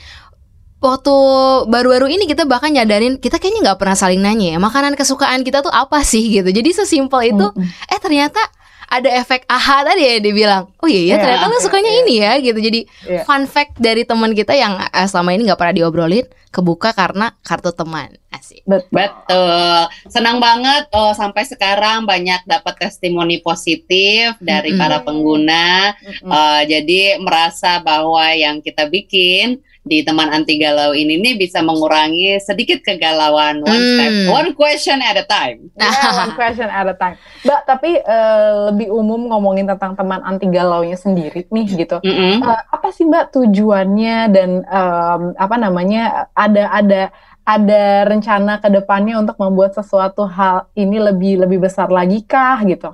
waktu 0.81 1.17
baru-baru 1.69 2.09
ini 2.15 2.25
kita 2.25 2.49
bahkan 2.49 2.73
nyadarin 2.73 3.21
kita 3.21 3.37
kayaknya 3.37 3.71
nggak 3.71 3.79
pernah 3.85 3.93
saling 3.93 4.25
nanya 4.25 4.57
ya 4.57 4.59
makanan 4.59 4.97
kesukaan 4.97 5.45
kita 5.45 5.61
tuh 5.61 5.69
apa 5.69 6.01
sih 6.01 6.25
gitu 6.41 6.49
jadi 6.49 6.73
sesimpel 6.73 7.37
itu 7.37 7.47
hmm. 7.53 7.93
eh 7.93 8.01
ternyata 8.01 8.41
ada 8.91 9.07
efek 9.23 9.47
aha 9.47 9.87
tadi 9.87 10.03
ya 10.03 10.19
dia 10.19 10.35
bilang 10.35 10.63
oh 10.83 10.89
iya 10.91 11.01
ya 11.01 11.09
yeah, 11.15 11.19
ternyata 11.23 11.47
lo 11.47 11.57
sukanya 11.63 11.93
yeah. 11.95 12.01
ini 12.03 12.15
ya 12.19 12.33
gitu 12.43 12.59
jadi 12.59 12.81
yeah. 13.07 13.23
fun 13.23 13.47
fact 13.47 13.79
dari 13.79 14.03
teman 14.03 14.35
kita 14.35 14.51
yang 14.59 14.75
uh, 14.83 15.07
selama 15.07 15.31
ini 15.39 15.47
nggak 15.47 15.61
pernah 15.63 15.75
diobrolin 15.79 16.27
kebuka 16.51 16.91
karena 16.91 17.31
kartu 17.47 17.71
teman 17.71 18.19
asik 18.35 18.67
betul 18.67 19.87
senang 20.11 20.43
banget 20.43 20.91
oh 20.91 21.15
sampai 21.15 21.47
sekarang 21.47 22.03
banyak 22.03 22.43
dapat 22.43 22.91
testimoni 22.91 23.39
positif 23.39 24.35
dari 24.43 24.75
mm 24.75 24.77
-hmm. 24.77 24.83
para 24.83 24.99
pengguna 25.07 25.95
mm 25.95 26.11
-hmm. 26.27 26.31
uh, 26.35 26.63
jadi 26.67 27.23
merasa 27.23 27.79
bahwa 27.79 28.27
yang 28.35 28.59
kita 28.59 28.91
bikin 28.91 29.63
di 29.81 30.05
teman 30.05 30.29
anti 30.29 30.61
galau 30.61 30.93
ini 30.93 31.17
nih 31.17 31.41
bisa 31.41 31.65
mengurangi 31.65 32.37
sedikit 32.37 32.85
kegalauan 32.85 33.65
one 33.65 33.81
hmm. 33.81 33.93
step 33.97 34.13
one 34.29 34.51
question 34.53 35.01
at 35.01 35.17
a 35.17 35.25
time. 35.25 35.73
Yeah, 35.81 36.13
one 36.29 36.35
question 36.37 36.69
at 36.69 36.85
a 36.85 36.97
time. 36.97 37.17
Mbak, 37.49 37.61
tapi 37.65 37.91
uh, 38.05 38.73
lebih 38.73 38.93
umum 38.93 39.33
ngomongin 39.33 39.65
tentang 39.73 39.97
teman 39.97 40.21
anti 40.21 40.47
galaunya 40.53 41.01
sendiri 41.01 41.49
nih 41.49 41.67
gitu. 41.87 41.97
Mm 42.05 42.13
-hmm. 42.13 42.35
uh, 42.45 42.63
apa 42.69 42.89
sih 42.93 43.09
Mbak 43.09 43.33
tujuannya 43.33 44.17
dan 44.29 44.51
um, 44.69 45.23
apa 45.41 45.57
namanya 45.57 46.29
ada 46.37 46.69
ada 46.77 47.03
ada 47.49 48.05
rencana 48.05 48.61
ke 48.61 48.69
depannya 48.69 49.17
untuk 49.17 49.41
membuat 49.41 49.73
sesuatu 49.73 50.29
hal 50.29 50.69
ini 50.77 51.01
lebih 51.01 51.41
lebih 51.41 51.65
besar 51.65 51.89
lagi 51.89 52.21
kah 52.29 52.61
gitu? 52.69 52.93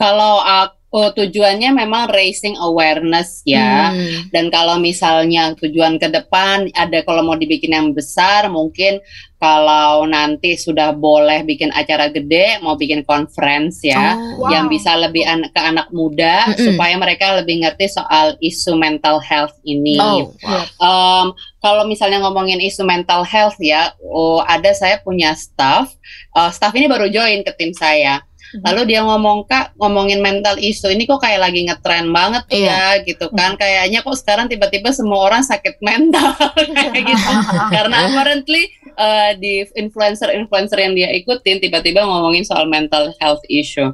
Kalau 0.00 0.40
aku 0.40 0.77
Oh, 0.88 1.12
tujuannya 1.12 1.84
memang 1.84 2.08
raising 2.08 2.56
awareness 2.56 3.44
ya. 3.44 3.92
Hmm. 3.92 4.32
Dan 4.32 4.48
kalau 4.48 4.80
misalnya 4.80 5.52
tujuan 5.60 6.00
ke 6.00 6.08
depan 6.08 6.72
ada 6.72 7.04
kalau 7.04 7.20
mau 7.28 7.36
dibikin 7.36 7.76
yang 7.76 7.92
besar, 7.92 8.48
mungkin 8.48 8.96
kalau 9.36 10.08
nanti 10.08 10.56
sudah 10.56 10.96
boleh 10.96 11.44
bikin 11.44 11.68
acara 11.76 12.08
gede, 12.08 12.56
mau 12.64 12.74
bikin 12.74 13.04
conference 13.04 13.84
ya, 13.84 14.16
oh, 14.16 14.42
wow. 14.42 14.50
yang 14.50 14.66
bisa 14.72 14.96
lebih 14.96 15.28
an 15.28 15.46
ke 15.52 15.60
anak 15.60 15.92
muda 15.92 16.48
mm 16.48 16.52
-hmm. 16.56 16.64
supaya 16.72 16.94
mereka 16.96 17.36
lebih 17.36 17.62
ngerti 17.62 17.92
soal 17.92 18.34
isu 18.40 18.74
mental 18.74 19.20
health 19.20 19.54
ini. 19.68 20.00
Oh, 20.00 20.32
wow. 20.40 20.64
um, 20.80 21.26
kalau 21.60 21.84
misalnya 21.84 22.24
ngomongin 22.24 22.64
isu 22.64 22.82
mental 22.82 23.28
health 23.28 23.60
ya, 23.60 23.92
oh 24.00 24.40
ada 24.40 24.72
saya 24.72 24.98
punya 25.04 25.36
staff, 25.36 25.92
uh, 26.32 26.48
staff 26.48 26.72
ini 26.72 26.88
baru 26.88 27.12
join 27.12 27.44
ke 27.44 27.52
tim 27.60 27.76
saya. 27.76 28.24
Lalu 28.64 28.94
dia 28.94 29.00
ngomong 29.04 29.44
kak 29.44 29.76
ngomongin 29.76 30.24
mental 30.24 30.56
isu 30.56 30.88
ini 30.88 31.04
kok 31.04 31.20
kayak 31.20 31.44
lagi 31.44 31.68
ngetren 31.68 32.08
banget 32.10 32.44
iya. 32.48 32.98
ya 32.98 33.04
gitu 33.04 33.28
kan. 33.32 33.54
Kayaknya 33.60 34.00
kok 34.00 34.16
sekarang 34.16 34.46
tiba-tiba 34.48 34.88
semua 34.92 35.20
orang 35.28 35.42
sakit 35.44 35.80
mental 35.84 36.32
kayak 36.76 37.04
gitu. 37.04 37.30
Karena 37.74 37.96
apparently 38.08 38.72
uh, 38.96 39.36
di 39.36 39.68
influencer-influencer 39.76 40.78
yang 40.80 40.94
dia 40.96 41.12
ikutin 41.12 41.60
tiba-tiba 41.60 42.04
ngomongin 42.04 42.44
soal 42.44 42.64
mental 42.64 43.12
health 43.20 43.42
issue. 43.52 43.92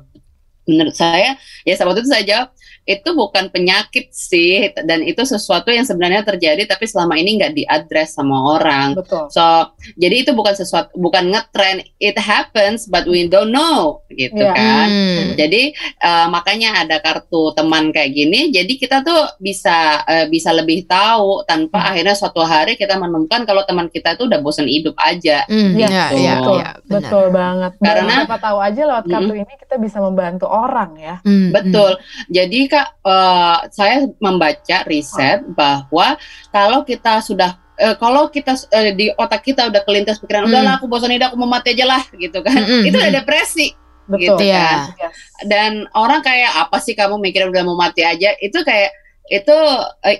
Menurut 0.64 0.96
saya 0.96 1.36
ya 1.68 1.74
saat 1.76 1.92
itu 1.92 2.08
saya 2.08 2.24
jawab 2.24 2.48
itu 2.84 3.16
bukan 3.16 3.48
penyakit 3.48 4.12
sih 4.12 4.68
dan 4.84 5.00
itu 5.00 5.24
sesuatu 5.24 5.72
yang 5.72 5.88
sebenarnya 5.88 6.20
terjadi 6.20 6.68
tapi 6.68 6.84
selama 6.84 7.16
ini 7.16 7.40
nggak 7.40 7.56
diadres 7.56 8.12
sama 8.12 8.60
orang. 8.60 8.92
Betul. 8.92 9.32
So 9.32 9.72
jadi 9.96 10.28
itu 10.28 10.36
bukan 10.36 10.52
sesuatu 10.52 10.92
bukan 10.92 11.32
ngetrend 11.32 11.88
it 11.96 12.16
happens 12.20 12.84
but 12.84 13.08
we 13.08 13.24
don't 13.24 13.48
know 13.48 14.04
gitu 14.12 14.44
yeah. 14.44 14.52
kan. 14.52 14.88
Hmm. 14.92 15.32
Jadi 15.40 15.72
uh, 16.04 16.28
makanya 16.28 16.84
ada 16.84 17.00
kartu 17.00 17.56
teman 17.56 17.88
kayak 17.88 18.12
gini. 18.12 18.52
Jadi 18.52 18.76
kita 18.76 19.00
tuh 19.00 19.32
bisa 19.40 20.04
uh, 20.04 20.26
bisa 20.28 20.52
lebih 20.52 20.84
tahu 20.84 21.40
tanpa 21.48 21.80
hmm. 21.80 21.88
akhirnya 21.88 22.14
suatu 22.20 22.44
hari 22.44 22.76
kita 22.76 23.00
menemukan 23.00 23.48
kalau 23.48 23.64
teman 23.64 23.88
kita 23.88 24.12
itu 24.12 24.28
udah 24.28 24.44
bosan 24.44 24.68
hidup 24.68 24.92
aja. 25.00 25.48
Hmm. 25.48 25.72
Gitu. 25.72 25.88
Ya, 25.88 26.12
ya, 26.12 26.34
betul, 26.36 26.58
ya, 26.60 26.70
betul 26.84 27.24
banget. 27.32 27.72
Karena 27.80 28.14
siapa 28.28 28.38
tahu 28.44 28.58
aja 28.60 28.80
lewat 28.84 29.04
kartu 29.08 29.32
hmm. 29.32 29.42
ini 29.48 29.54
kita 29.56 29.74
bisa 29.80 29.98
membantu 30.04 30.46
orang 30.52 30.90
ya. 31.00 31.16
Hmm. 31.24 31.48
Betul. 31.48 31.96
Jadi 32.28 32.73
Kak, 32.74 32.88
uh, 33.06 33.58
saya 33.70 34.10
membaca 34.18 34.82
riset 34.90 35.46
oh. 35.46 35.54
bahwa 35.54 36.18
kalau 36.50 36.82
kita 36.82 37.22
sudah 37.22 37.54
uh, 37.78 37.94
kalau 37.94 38.26
kita 38.26 38.58
uh, 38.58 38.90
di 38.90 39.14
otak 39.14 39.46
kita 39.46 39.70
udah 39.70 39.86
kelintas 39.86 40.18
pikiran, 40.18 40.46
mm. 40.46 40.50
udahlah 40.50 40.72
aku 40.82 40.90
bosan 40.90 41.14
ini 41.14 41.22
aku 41.22 41.38
mau 41.38 41.46
mati 41.46 41.70
aja 41.78 41.86
lah 41.86 42.02
gitu 42.18 42.42
kan, 42.42 42.58
mm 42.58 42.66
-hmm. 42.66 42.88
itu 42.90 42.96
udah 42.98 43.14
depresi. 43.14 43.68
Betul. 44.04 44.36
Gitu 44.36 44.52
kan. 44.52 44.92
Yes. 44.98 45.14
Dan 45.46 45.88
orang 45.96 46.20
kayak 46.20 46.68
apa 46.68 46.76
sih 46.82 46.92
kamu 46.92 47.16
mikir 47.22 47.46
udah 47.48 47.62
mau 47.64 47.78
mati 47.78 48.04
aja? 48.04 48.36
Itu 48.36 48.60
kayak 48.60 48.92
itu 49.24 49.56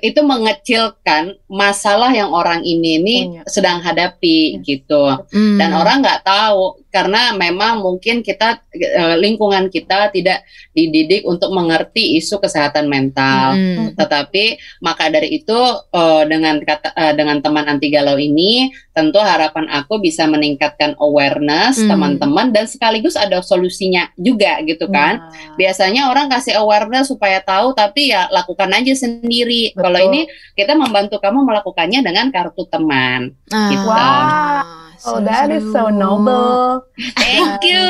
itu 0.01 0.21
mengecilkan 0.25 1.37
masalah 1.45 2.09
yang 2.09 2.33
orang 2.33 2.65
ini 2.65 2.97
nih 3.05 3.23
sedang 3.45 3.85
hadapi 3.85 4.57
yes. 4.57 4.61
gitu 4.65 5.05
mm. 5.29 5.61
dan 5.61 5.77
orang 5.77 6.01
nggak 6.01 6.25
tahu 6.25 6.81
karena 6.95 7.35
memang 7.35 7.83
mungkin 7.83 8.23
kita 8.23 8.63
eh, 8.71 9.19
lingkungan 9.19 9.67
kita 9.67 10.15
tidak 10.15 10.47
dididik 10.71 11.27
untuk 11.27 11.51
mengerti 11.51 12.15
isu 12.23 12.39
kesehatan 12.39 12.87
mental. 12.87 13.59
Hmm. 13.59 13.99
Tetapi 13.99 14.79
maka 14.79 15.11
dari 15.11 15.43
itu 15.43 15.59
eh, 15.91 16.23
dengan 16.31 16.63
kata 16.63 16.95
eh, 16.95 17.15
dengan 17.19 17.43
teman 17.43 17.67
anti 17.67 17.91
galau 17.91 18.15
ini 18.15 18.71
tentu 18.95 19.19
harapan 19.19 19.67
aku 19.75 19.99
bisa 19.99 20.31
meningkatkan 20.31 20.95
awareness 21.03 21.83
hmm. 21.83 21.91
teman-teman 21.91 22.55
dan 22.55 22.71
sekaligus 22.71 23.19
ada 23.19 23.43
solusinya 23.43 24.15
juga 24.15 24.63
gitu 24.63 24.87
kan. 24.87 25.19
Nah. 25.19 25.59
Biasanya 25.59 26.15
orang 26.15 26.31
kasih 26.31 26.63
awareness 26.63 27.11
supaya 27.11 27.43
tahu 27.43 27.75
tapi 27.75 28.15
ya 28.15 28.31
lakukan 28.31 28.71
aja 28.71 28.95
sendiri. 28.95 29.75
Kalau 29.75 29.99
ini 29.99 30.31
kita 30.55 30.79
membantu 30.79 31.19
kamu 31.19 31.43
melakukannya 31.43 32.07
dengan 32.07 32.31
kartu 32.31 32.71
teman. 32.71 33.35
Ah. 33.51 33.71
Gitu. 33.75 33.83
Wow. 33.91 34.85
Oh, 35.05 35.21
that 35.21 35.53
is 35.53 35.65
so 35.69 35.93
noble. 35.93 36.89
Thank 36.97 37.61
you. 37.69 37.85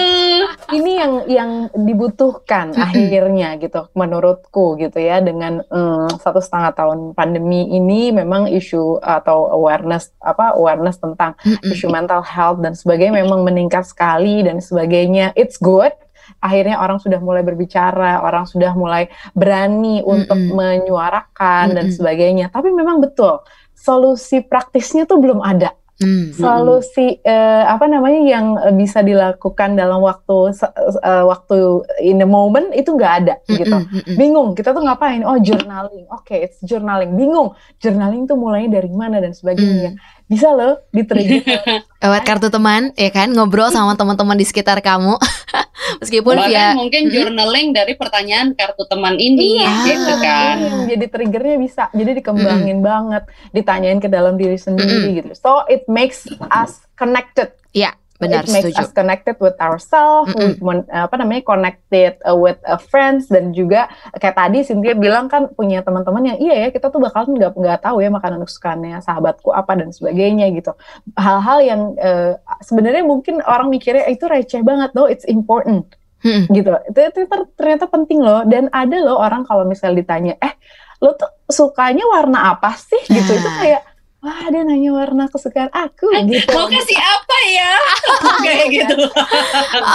Ini 0.75 0.93
yang 0.99 1.13
yang 1.31 1.51
dibutuhkan 1.73 2.75
akhirnya 2.75 3.55
gitu, 3.63 3.87
menurutku 3.95 4.75
gitu 4.83 4.99
ya. 4.99 5.23
Dengan 5.23 5.63
um, 5.71 6.11
satu 6.19 6.43
setengah 6.43 6.75
tahun 6.75 6.99
pandemi 7.15 7.71
ini, 7.71 8.11
memang 8.11 8.51
isu 8.51 8.99
atau 8.99 9.47
awareness 9.55 10.11
apa 10.19 10.59
awareness 10.59 10.99
tentang 10.99 11.39
isu 11.63 11.87
mental 11.87 12.27
health 12.27 12.59
dan 12.59 12.75
sebagainya 12.75 13.23
memang 13.23 13.47
meningkat 13.47 13.87
sekali 13.87 14.43
dan 14.43 14.59
sebagainya. 14.59 15.31
It's 15.39 15.57
good 15.61 15.95
akhirnya 16.41 16.81
orang 16.81 17.01
sudah 17.01 17.21
mulai 17.21 17.45
berbicara, 17.45 18.25
orang 18.25 18.49
sudah 18.49 18.73
mulai 18.73 19.13
berani 19.37 20.01
untuk 20.01 20.37
mm 20.37 20.49
-hmm. 20.49 20.57
menyuarakan 20.57 21.65
mm 21.65 21.69
-hmm. 21.69 21.77
dan 21.77 21.87
sebagainya. 21.93 22.47
Tapi 22.49 22.73
memang 22.73 23.05
betul, 23.05 23.45
solusi 23.77 24.41
praktisnya 24.41 25.05
tuh 25.05 25.21
belum 25.21 25.45
ada. 25.45 25.77
Hmm. 25.95 26.35
Solusi 26.35 27.23
uh, 27.23 27.65
apa 27.71 27.87
namanya 27.87 28.21
yang 28.27 28.47
bisa 28.75 28.99
dilakukan 28.99 29.79
dalam 29.79 30.03
waktu 30.03 30.51
uh, 30.51 31.25
waktu 31.31 31.87
in 32.03 32.19
the 32.19 32.27
moment 32.27 32.75
itu 32.75 32.91
nggak 32.99 33.15
ada 33.23 33.35
hmm, 33.47 33.55
gitu. 33.55 33.79
Hmm, 33.79 34.03
hmm, 34.03 34.17
Bingung 34.19 34.49
kita 34.59 34.75
tuh 34.75 34.83
ngapain? 34.83 35.23
Oh 35.23 35.39
journaling. 35.39 36.11
Oke, 36.11 36.35
okay, 36.35 36.39
it's 36.51 36.59
journaling. 36.67 37.15
Bingung. 37.15 37.55
Journaling 37.79 38.27
tuh 38.27 38.35
mulainya 38.35 38.83
dari 38.83 38.91
mana 38.91 39.23
dan 39.23 39.39
sebagainya. 39.39 39.95
Hmm. 39.95 40.03
Bisa 40.25 40.49
loh 40.57 40.81
diterima. 40.89 41.45
Lewat 42.05 42.23
kartu 42.25 42.49
teman 42.49 42.93
ya 42.97 43.11
kan? 43.13 43.29
Ngobrol 43.29 43.69
sama 43.69 43.93
teman-teman 43.97 44.37
di 44.37 44.47
sekitar 44.49 44.81
kamu. 44.81 45.21
Meskipun 46.01 46.41
Bahkan 46.41 46.49
via 46.49 46.67
mungkin 46.73 47.13
journaling 47.13 47.77
dari 47.77 47.93
pertanyaan 47.95 48.57
kartu 48.57 48.89
teman 48.89 49.21
ini 49.21 49.61
iya, 49.61 49.85
gitu 49.85 50.15
kan. 50.21 50.57
iya, 50.59 50.97
jadi 50.97 51.05
triggernya 51.13 51.57
bisa. 51.61 51.85
Jadi 51.93 52.25
dikembangin 52.25 52.81
mm. 52.81 52.85
banget. 52.85 53.23
Ditanyain 53.53 54.01
ke 54.01 54.09
dalam 54.09 54.41
diri 54.41 54.57
sendiri 54.57 55.13
mm. 55.13 55.15
gitu. 55.21 55.33
So 55.37 55.69
it 55.69 55.85
makes 55.89 56.25
us 56.49 56.89
connected. 56.97 57.53
Ya 57.77 57.93
Benar, 58.15 58.47
it 58.47 58.55
makes 58.55 58.71
setuju. 58.71 58.87
us 58.87 58.91
connected 58.95 59.37
with 59.43 59.59
ourselves, 59.59 60.31
mm 60.39 60.63
-mm. 60.63 60.87
apa 60.87 61.15
namanya 61.19 61.43
connected 61.43 62.15
uh, 62.23 62.39
with 62.39 62.55
uh, 62.63 62.79
friends 62.79 63.27
dan 63.27 63.51
juga 63.51 63.91
kayak 64.23 64.39
tadi 64.39 64.63
Cynthia 64.63 64.95
bilang 64.95 65.27
kan 65.27 65.51
punya 65.51 65.83
teman-teman 65.83 66.31
yang 66.31 66.39
iya 66.39 66.55
ya 66.63 66.69
kita 66.71 66.95
tuh 66.95 67.03
bakalan 67.03 67.35
nggak 67.35 67.59
nggak 67.59 67.81
tahu 67.83 67.99
ya 67.99 68.15
makanan 68.15 68.47
kesukaannya 68.47 69.03
sahabatku 69.03 69.51
apa 69.51 69.75
dan 69.75 69.91
sebagainya 69.91 70.47
gitu. 70.55 70.79
Hal-hal 71.19 71.59
yang 71.67 71.81
uh, 71.99 72.39
sebenarnya 72.63 73.03
mungkin 73.03 73.43
orang 73.43 73.67
mikirnya 73.67 74.07
eh, 74.07 74.15
itu 74.15 74.31
receh 74.31 74.63
banget 74.63 74.95
loh, 74.95 75.11
it's 75.11 75.27
important. 75.27 75.91
Hmm. 76.25 76.49
gitu 76.49 76.73
itu, 76.89 77.21
itu 77.21 77.37
ternyata 77.53 77.85
penting 77.85 78.25
loh 78.25 78.49
dan 78.49 78.73
ada 78.73 78.97
loh 78.97 79.21
orang 79.21 79.45
kalau 79.45 79.69
misalnya 79.69 80.01
ditanya 80.01 80.33
eh 80.41 80.57
lo 81.05 81.13
tuh 81.21 81.29
sukanya 81.53 82.01
warna 82.09 82.57
apa 82.57 82.73
sih 82.81 82.97
gitu 83.13 83.29
itu 83.29 83.45
nah. 83.45 83.57
kayak 83.61 83.83
wah 84.25 84.49
dia 84.49 84.65
nanya 84.65 84.89
warna 84.97 85.29
kesukaan 85.29 85.69
aku 85.69 86.09
eh, 86.17 86.25
gitu. 86.25 86.57
Mau 86.57 86.65
kasih 86.73 86.97
apa 86.97 87.39
ya? 87.53 87.73
Kayak 88.45 88.67
gitu. 88.73 88.97
Oke, 89.05 89.21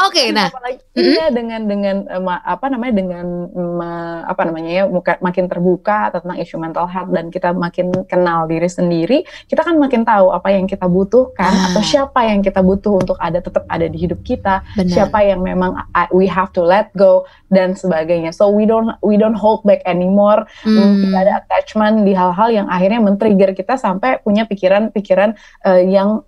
okay, 0.05 0.27
nah. 0.29 0.53
Apalagi 0.53 0.77
mm-hmm. 0.93 1.29
dengan 1.33 1.61
dengan 1.65 1.95
apa 2.45 2.65
namanya 2.69 2.93
dengan 2.93 3.25
apa 4.29 4.41
namanya 4.45 4.69
ya 4.69 4.83
makin 5.17 5.49
terbuka 5.49 6.13
tentang 6.13 6.37
isu 6.37 6.61
mental 6.61 6.85
health 6.85 7.09
dan 7.09 7.33
kita 7.33 7.57
makin 7.57 7.89
kenal 8.05 8.45
diri 8.45 8.69
sendiri, 8.69 9.25
kita 9.49 9.65
kan 9.65 9.81
makin 9.81 10.05
tahu 10.05 10.29
apa 10.29 10.53
yang 10.53 10.69
kita 10.69 10.85
butuhkan 10.85 11.49
ah. 11.49 11.73
atau 11.73 11.81
siapa 11.81 12.29
yang 12.29 12.45
kita 12.45 12.61
butuh 12.61 13.01
untuk 13.01 13.17
ada 13.17 13.41
tetap 13.41 13.65
ada 13.65 13.89
di 13.89 13.97
hidup 13.97 14.21
kita, 14.21 14.61
Benar. 14.77 14.93
siapa 14.93 15.25
yang 15.25 15.41
memang 15.41 15.73
we 16.13 16.29
have 16.29 16.53
to 16.53 16.61
let 16.61 16.93
go 16.93 17.25
dan 17.49 17.73
sebagainya. 17.73 18.29
So 18.29 18.53
we 18.53 18.69
don't 18.69 18.93
we 19.01 19.17
don't 19.17 19.33
hold 19.33 19.65
back 19.65 19.81
anymore. 19.89 20.45
Hmm. 20.61 21.01
Tidak 21.01 21.17
ada 21.17 21.41
attachment 21.41 22.05
di 22.05 22.13
hal-hal 22.13 22.53
yang 22.53 22.67
akhirnya 22.69 23.01
men-trigger 23.01 23.57
kita 23.57 23.73
sampai 23.73 24.18
punya 24.21 24.45
pikiran-pikiran 24.45 25.35
uh, 25.65 25.81
yang 25.81 26.23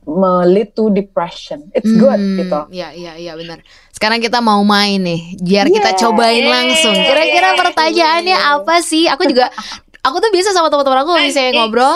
lead 0.48 0.74
to 0.74 0.90
depression. 0.92 1.70
It's 1.76 1.90
good 1.90 2.20
hmm, 2.20 2.38
gitu. 2.42 2.60
Iya 2.72 2.96
iya 2.96 3.14
iya 3.18 3.34
benar. 3.36 3.62
Sekarang 3.94 4.18
kita 4.18 4.42
mau 4.42 4.62
main 4.66 4.98
nih, 5.02 5.38
biar 5.40 5.70
yeah. 5.70 5.76
kita 5.78 5.90
cobain 6.08 6.46
langsung. 6.50 6.96
Kira-kira 6.96 7.54
pertanyaannya 7.60 8.38
apa 8.38 8.82
sih? 8.82 9.06
Aku 9.12 9.30
juga 9.30 9.52
aku 10.08 10.18
tuh 10.18 10.30
biasa 10.34 10.50
sama 10.52 10.74
teman-teman 10.74 11.06
aku 11.06 11.12
misalnya 11.22 11.62
ngobrol 11.62 11.94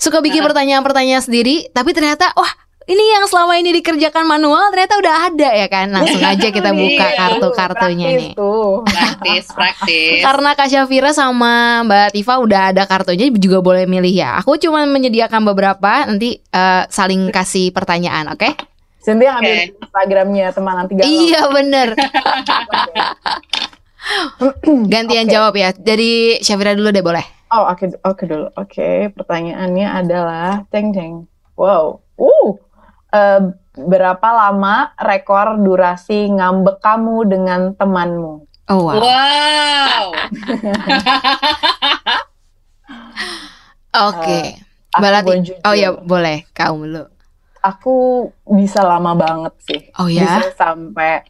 suka 0.00 0.24
bikin 0.24 0.40
pertanyaan-pertanyaan 0.40 1.22
sendiri, 1.22 1.68
tapi 1.70 1.92
ternyata 1.92 2.32
wah 2.32 2.52
ini 2.92 3.04
yang 3.16 3.24
selama 3.24 3.56
ini 3.56 3.72
dikerjakan 3.80 4.28
manual 4.28 4.68
ternyata 4.68 5.00
udah 5.00 5.14
ada 5.32 5.48
ya 5.56 5.66
kan? 5.72 5.88
Langsung 5.88 6.20
aja 6.20 6.48
kita 6.52 6.70
buka 6.80 7.06
iya, 7.08 7.16
kartu-kartunya 7.16 8.06
nih. 8.12 8.32
praktis 8.84 9.44
praktis. 9.48 10.20
Karena 10.20 10.52
Kak 10.52 10.68
Syafira 10.68 11.10
sama 11.16 11.80
Mbak 11.88 12.12
Tifa 12.12 12.36
udah 12.36 12.76
ada 12.76 12.84
kartunya 12.84 13.32
juga 13.32 13.64
boleh 13.64 13.88
milih 13.88 14.12
ya. 14.12 14.36
Aku 14.44 14.60
cuma 14.60 14.84
menyediakan 14.84 15.40
beberapa 15.48 16.04
nanti 16.04 16.44
uh, 16.52 16.84
saling 16.92 17.32
kasih 17.32 17.72
pertanyaan 17.72 18.28
oke? 18.36 18.44
Okay? 18.44 18.52
Cynthia 19.02 19.34
ambil 19.40 19.50
okay. 19.50 19.66
Instagramnya 19.74 20.46
teman 20.54 20.74
nanti 20.78 20.92
galau. 20.94 21.08
Iya 21.08 21.42
bener. 21.50 21.88
Gantian 24.92 25.26
okay. 25.26 25.32
jawab 25.32 25.54
ya. 25.58 25.74
Dari 25.74 26.38
Syafira 26.44 26.76
dulu 26.76 26.92
deh 26.92 27.02
boleh? 27.02 27.24
Oh 27.50 27.66
oke 27.66 27.82
okay, 27.82 27.86
oke 28.04 28.14
okay 28.14 28.24
dulu. 28.28 28.46
Oke 28.54 28.58
okay, 28.68 28.96
pertanyaannya 29.10 29.88
adalah 29.90 30.62
Teng 30.70 30.94
teng. 30.94 31.26
Wow 31.58 32.02
Uh 33.12 33.52
berapa 33.72 34.28
lama 34.32 34.92
rekor 35.00 35.56
durasi 35.64 36.28
ngambek 36.28 36.80
kamu 36.84 37.16
dengan 37.24 37.60
temanmu? 37.72 38.44
Oh 38.68 38.80
wow. 38.88 39.00
Wow. 39.00 40.04
Oke. 43.92 44.20
Okay. 44.20 44.44
Uh, 44.92 45.40
oh 45.64 45.74
ya 45.76 45.96
boleh 45.96 46.44
kamu 46.52 46.84
dulu. 46.84 47.04
Aku 47.64 47.96
bisa 48.44 48.84
lama 48.84 49.16
banget 49.16 49.54
sih. 49.64 49.80
Oh 49.96 50.08
ya. 50.08 50.40
Bisa 50.40 50.52
sampai 50.52 51.24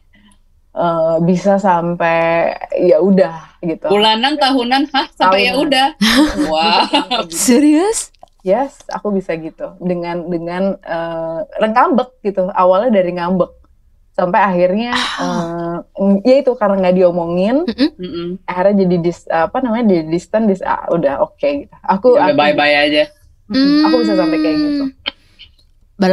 uh, 0.75 1.23
bisa 1.23 1.55
sampai 1.59 2.51
ya 2.75 2.99
udah 2.99 3.59
gitu. 3.63 3.87
Bulanan, 3.87 4.35
tahunan, 4.35 4.91
hah 4.91 5.07
sampai 5.15 5.47
ya 5.47 5.55
udah. 5.55 5.95
wow. 6.51 6.83
Serius? 7.31 8.11
Yes, 8.43 8.83
aku 8.91 9.15
bisa 9.15 9.39
gitu. 9.39 9.79
Dengan 9.79 10.27
dengan 10.27 10.75
uh, 10.83 11.47
ngambek 11.57 12.19
gitu. 12.27 12.51
Awalnya 12.51 12.91
dari 12.91 13.15
ngambek. 13.15 13.63
sampai 14.13 14.45
akhirnya 14.45 14.93
uh, 14.93 15.81
ya 16.21 16.45
itu 16.45 16.53
karena 16.53 16.85
nggak 16.85 17.01
diomongin 17.01 17.65
mm 17.65 17.97
-mm. 17.97 18.27
akhirnya 18.45 18.85
jadi 18.85 18.95
dis 19.01 19.25
apa 19.25 19.57
namanya 19.57 19.89
di 19.89 19.97
distant 20.05 20.45
dis 20.45 20.61
ah, 20.61 20.85
udah 20.93 21.17
oke 21.25 21.33
okay, 21.41 21.65
gitu. 21.65 21.73
Aku, 21.81 22.21
ya, 22.21 22.29
bye 22.37 22.53
bye 22.53 22.77
aja. 22.77 23.09
Mm. 23.49 23.89
aku 23.89 23.95
bisa 24.05 24.13
sampai 24.13 24.37
kayak 24.37 24.57
gitu. 24.61 24.83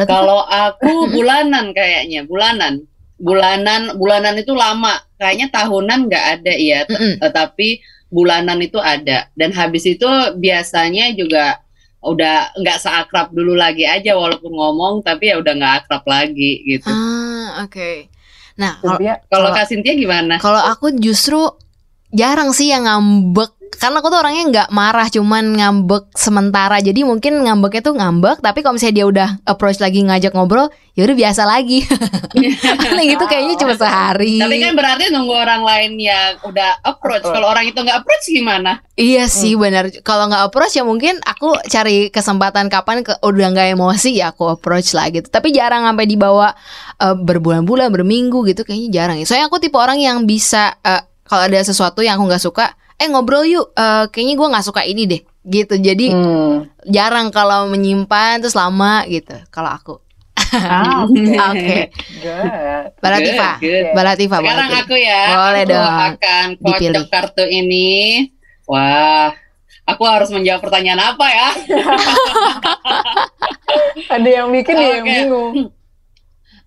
Kalau 0.08 0.48
aku 0.48 1.12
bulanan 1.12 1.76
kayaknya 1.76 2.24
bulanan. 2.24 2.88
Bulanan 3.20 4.00
bulanan 4.00 4.32
itu 4.40 4.56
lama. 4.56 4.96
Kayaknya 5.20 5.52
tahunan 5.52 5.98
nggak 6.08 6.24
ada 6.40 6.54
ya 6.56 6.88
mm 6.88 6.96
-mm. 6.96 7.12
tapi 7.36 7.84
bulanan 8.08 8.64
itu 8.64 8.80
ada. 8.80 9.28
Dan 9.36 9.52
habis 9.52 9.84
itu 9.84 10.08
biasanya 10.40 11.12
juga 11.12 11.60
udah 12.00 12.56
nggak 12.56 12.78
seakrab 12.80 13.28
dulu 13.36 13.52
lagi 13.52 13.84
aja 13.84 14.16
walaupun 14.16 14.56
ngomong 14.56 15.04
tapi 15.04 15.28
ya 15.28 15.36
udah 15.36 15.52
nggak 15.52 15.74
akrab 15.84 16.04
lagi 16.08 16.64
gitu. 16.64 16.88
Ah 16.88 17.64
oke. 17.64 17.76
Okay. 17.76 17.96
Nah 18.56 18.80
kalau 19.28 19.52
Kak 19.52 19.68
Cynthia 19.68 19.92
gimana? 19.92 20.40
Kalau 20.40 20.60
aku 20.60 20.96
justru 20.96 21.40
jarang 22.12 22.56
sih 22.56 22.72
yang 22.72 22.88
ngambek 22.88 23.59
karena 23.78 24.02
aku 24.02 24.08
tuh 24.10 24.18
orangnya 24.18 24.44
nggak 24.50 24.68
marah 24.74 25.06
cuman 25.06 25.44
ngambek 25.56 26.10
sementara. 26.18 26.82
Jadi 26.82 27.06
mungkin 27.06 27.46
ngambeknya 27.46 27.82
tuh 27.86 27.94
ngambek 27.94 28.42
tapi 28.42 28.60
kalau 28.60 28.74
misalnya 28.76 28.96
dia 28.96 29.06
udah 29.06 29.28
approach 29.46 29.78
lagi 29.78 30.02
ngajak 30.02 30.34
ngobrol 30.34 30.68
ya 30.98 31.06
udah 31.06 31.16
biasa 31.16 31.42
lagi. 31.46 31.86
Paling 32.90 33.08
gitu 33.14 33.24
kayaknya 33.30 33.54
cuma 33.56 33.74
sehari. 33.78 34.42
Tapi 34.42 34.56
kan 34.58 34.72
berarti 34.74 35.14
nunggu 35.14 35.34
orang 35.34 35.62
lain 35.62 35.92
yang 35.96 36.36
udah 36.42 36.82
approach. 36.82 37.22
Kalau 37.22 37.46
orang 37.46 37.70
itu 37.70 37.78
nggak 37.78 38.02
approach 38.02 38.24
gimana? 38.28 38.82
Iya 38.98 39.30
sih 39.30 39.54
hmm. 39.54 39.62
benar. 39.62 39.84
Kalau 40.02 40.26
nggak 40.28 40.50
approach 40.50 40.74
ya 40.74 40.84
mungkin 40.84 41.16
aku 41.22 41.54
cari 41.70 42.10
kesempatan 42.10 42.68
kapan 42.68 43.06
ke 43.06 43.16
udah 43.22 43.48
nggak 43.54 43.78
emosi 43.78 44.18
ya 44.18 44.34
aku 44.34 44.50
approach 44.50 44.92
lah 44.92 45.08
gitu. 45.14 45.30
Tapi 45.30 45.54
jarang 45.54 45.86
sampai 45.86 46.04
dibawa 46.10 46.52
uh, 47.00 47.16
berbulan-bulan 47.16 47.88
berminggu 47.94 48.44
gitu 48.50 48.66
kayaknya 48.66 48.88
jarang 48.90 49.16
ya. 49.22 49.24
Soalnya 49.24 49.46
aku 49.46 49.62
tipe 49.62 49.78
orang 49.78 50.02
yang 50.02 50.26
bisa 50.26 50.76
uh, 50.82 51.00
kalau 51.24 51.46
ada 51.46 51.62
sesuatu 51.62 52.02
yang 52.02 52.18
aku 52.18 52.26
nggak 52.26 52.42
suka 52.42 52.66
eh 53.00 53.08
ngobrol 53.08 53.48
yuk 53.48 53.72
uh, 53.72 54.12
kayaknya 54.12 54.34
gue 54.36 54.48
nggak 54.52 54.66
suka 54.68 54.84
ini 54.84 55.08
deh 55.08 55.22
gitu 55.48 55.80
jadi 55.80 56.12
hmm. 56.12 56.84
jarang 56.92 57.32
kalau 57.32 57.64
menyimpan 57.72 58.44
terus 58.44 58.52
lama 58.52 59.08
gitu 59.08 59.32
kalau 59.48 59.72
aku 59.72 59.96
ah, 60.52 61.06
Oke. 61.06 61.30
okay. 61.54 61.82
Balatifa. 62.98 63.62
Balatifa. 63.94 64.36
Sekarang 64.42 64.70
boleh. 64.70 64.82
aku 64.82 64.96
ya. 64.98 65.22
Boleh 65.30 65.62
aku 65.62 65.70
dong. 65.70 65.86
akan 65.86 66.46
kocok 66.58 67.06
kartu 67.06 67.44
ini. 67.46 67.90
Wah, 68.66 69.30
aku 69.86 70.02
harus 70.06 70.30
menjawab 70.30 70.62
pertanyaan 70.62 71.14
apa 71.14 71.26
ya? 71.26 71.48
Ada 74.14 74.28
yang 74.42 74.48
bikin 74.54 74.74
okay. 74.74 74.86
yang 74.86 75.02
bingung. 75.02 75.54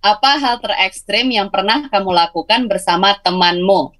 Apa 0.03 0.35
hal 0.35 0.59
terekstrim 0.59 1.31
yang 1.31 1.47
pernah 1.47 1.87
kamu 1.87 2.11
lakukan 2.11 2.67
bersama 2.67 3.15
temanmu? 3.23 3.95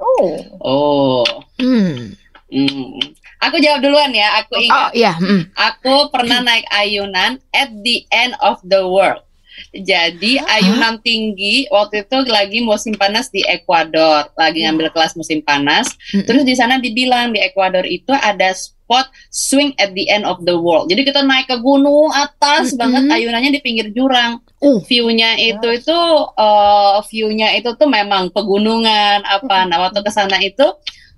Oh. 0.00 0.32
Oh. 0.64 1.24
Hmm. 1.60 2.16
Hmm. 2.50 2.98
Aku 3.40 3.56
jawab 3.60 3.84
duluan 3.84 4.10
ya. 4.12 4.42
Aku 4.44 4.56
ingat. 4.58 4.74
Oh 4.74 4.88
iya. 4.96 5.12
Hmm. 5.16 5.48
Aku 5.54 6.08
pernah 6.10 6.40
naik 6.44 6.66
ayunan 6.72 7.38
at 7.52 7.70
the 7.84 8.04
end 8.10 8.34
of 8.40 8.60
the 8.66 8.80
world. 8.80 9.22
Jadi 9.70 10.40
ayunan 10.40 10.98
tinggi 11.04 11.68
waktu 11.68 12.08
itu 12.08 12.16
lagi 12.26 12.58
musim 12.64 12.96
panas 12.96 13.28
di 13.28 13.44
Ekuador, 13.44 14.32
lagi 14.34 14.64
ngambil 14.64 14.88
kelas 14.90 15.14
musim 15.14 15.44
panas. 15.44 15.94
Mm 16.10 16.24
-hmm. 16.24 16.26
Terus 16.26 16.42
di 16.48 16.54
sana 16.56 16.80
dibilang 16.80 17.36
di 17.36 17.44
Ekuador 17.44 17.84
itu 17.84 18.10
ada 18.10 18.56
spot 18.90 19.06
swing 19.30 19.70
at 19.78 19.94
the 19.94 20.10
end 20.10 20.26
of 20.26 20.42
the 20.42 20.58
world. 20.58 20.90
Jadi 20.90 21.06
kita 21.06 21.22
naik 21.22 21.46
ke 21.46 21.62
gunung 21.62 22.10
atas 22.10 22.74
mm 22.74 22.74
-hmm. 22.74 22.80
banget 22.82 23.02
ayunannya 23.14 23.50
di 23.54 23.62
pinggir 23.62 23.94
jurang. 23.94 24.42
Uh. 24.58 24.82
View-nya 24.90 25.38
itu 25.38 25.62
itu 25.70 25.94
uh, 26.34 26.98
view-nya 27.06 27.54
itu 27.54 27.70
tuh 27.78 27.86
memang 27.86 28.34
pegunungan 28.34 29.22
apa. 29.22 29.70
Nah, 29.70 29.86
waktu 29.86 30.02
ke 30.02 30.10
sana 30.10 30.42
itu 30.42 30.66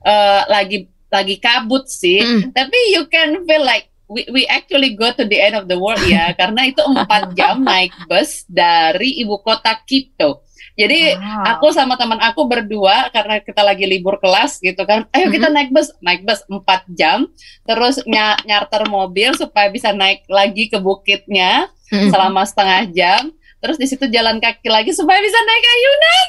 uh, 0.05 0.41
lagi 0.53 0.93
lagi 1.09 1.41
kabut 1.41 1.89
sih, 1.89 2.21
mm. 2.21 2.53
tapi 2.53 2.77
you 2.93 3.09
can 3.09 3.41
feel 3.49 3.65
like 3.65 3.89
we, 4.09 4.25
we 4.29 4.43
actually 4.49 4.93
go 4.93 5.13
to 5.13 5.25
the 5.25 5.41
end 5.41 5.57
of 5.57 5.69
the 5.69 5.77
world 5.77 6.01
ya 6.05 6.33
karena 6.41 6.69
itu 6.69 6.81
empat 6.85 7.33
jam 7.33 7.65
naik 7.65 7.93
bus 8.09 8.45
dari 8.49 9.25
ibu 9.25 9.41
kota 9.41 9.81
Quito. 9.89 10.45
Jadi 10.73 11.17
wow. 11.21 11.57
aku 11.57 11.69
sama 11.71 12.01
teman 12.01 12.17
aku 12.21 12.49
berdua 12.49 13.13
karena 13.13 13.41
kita 13.45 13.61
lagi 13.61 13.85
libur 13.85 14.17
kelas 14.17 14.57
gitu 14.59 14.81
kan, 14.89 15.05
ayo 15.13 15.29
kita 15.29 15.53
mm-hmm. 15.53 15.57
naik 15.57 15.71
bus, 15.71 15.89
naik 16.01 16.23
bus 16.25 16.41
empat 16.49 16.89
jam, 16.97 17.29
terus 17.69 18.01
ny 18.09 18.17
nyarter 18.49 18.89
mobil 18.89 19.37
supaya 19.37 19.69
bisa 19.69 19.93
naik 19.93 20.25
lagi 20.33 20.73
ke 20.73 20.81
bukitnya 20.81 21.69
mm-hmm. 21.93 22.09
selama 22.09 22.43
setengah 22.49 22.89
jam. 22.93 23.23
Terus 23.63 23.79
di 23.79 23.87
situ 23.87 24.11
jalan 24.11 24.43
kaki 24.43 24.67
lagi 24.67 24.91
supaya 24.91 25.23
bisa 25.23 25.39
naik 25.39 25.65
ayunan. 25.71 26.27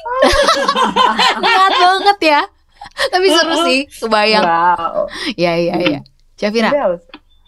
Berat 1.41 1.73
banget 1.87 2.19
ya. 2.21 2.41
Tapi 3.09 3.25
seru 3.25 3.55
sih, 3.65 3.81
kebayang. 4.05 4.45
Wow. 4.45 5.09
Ya 5.33 5.57
ya 5.57 5.75
ya. 5.81 5.99
Cavira 6.37 6.69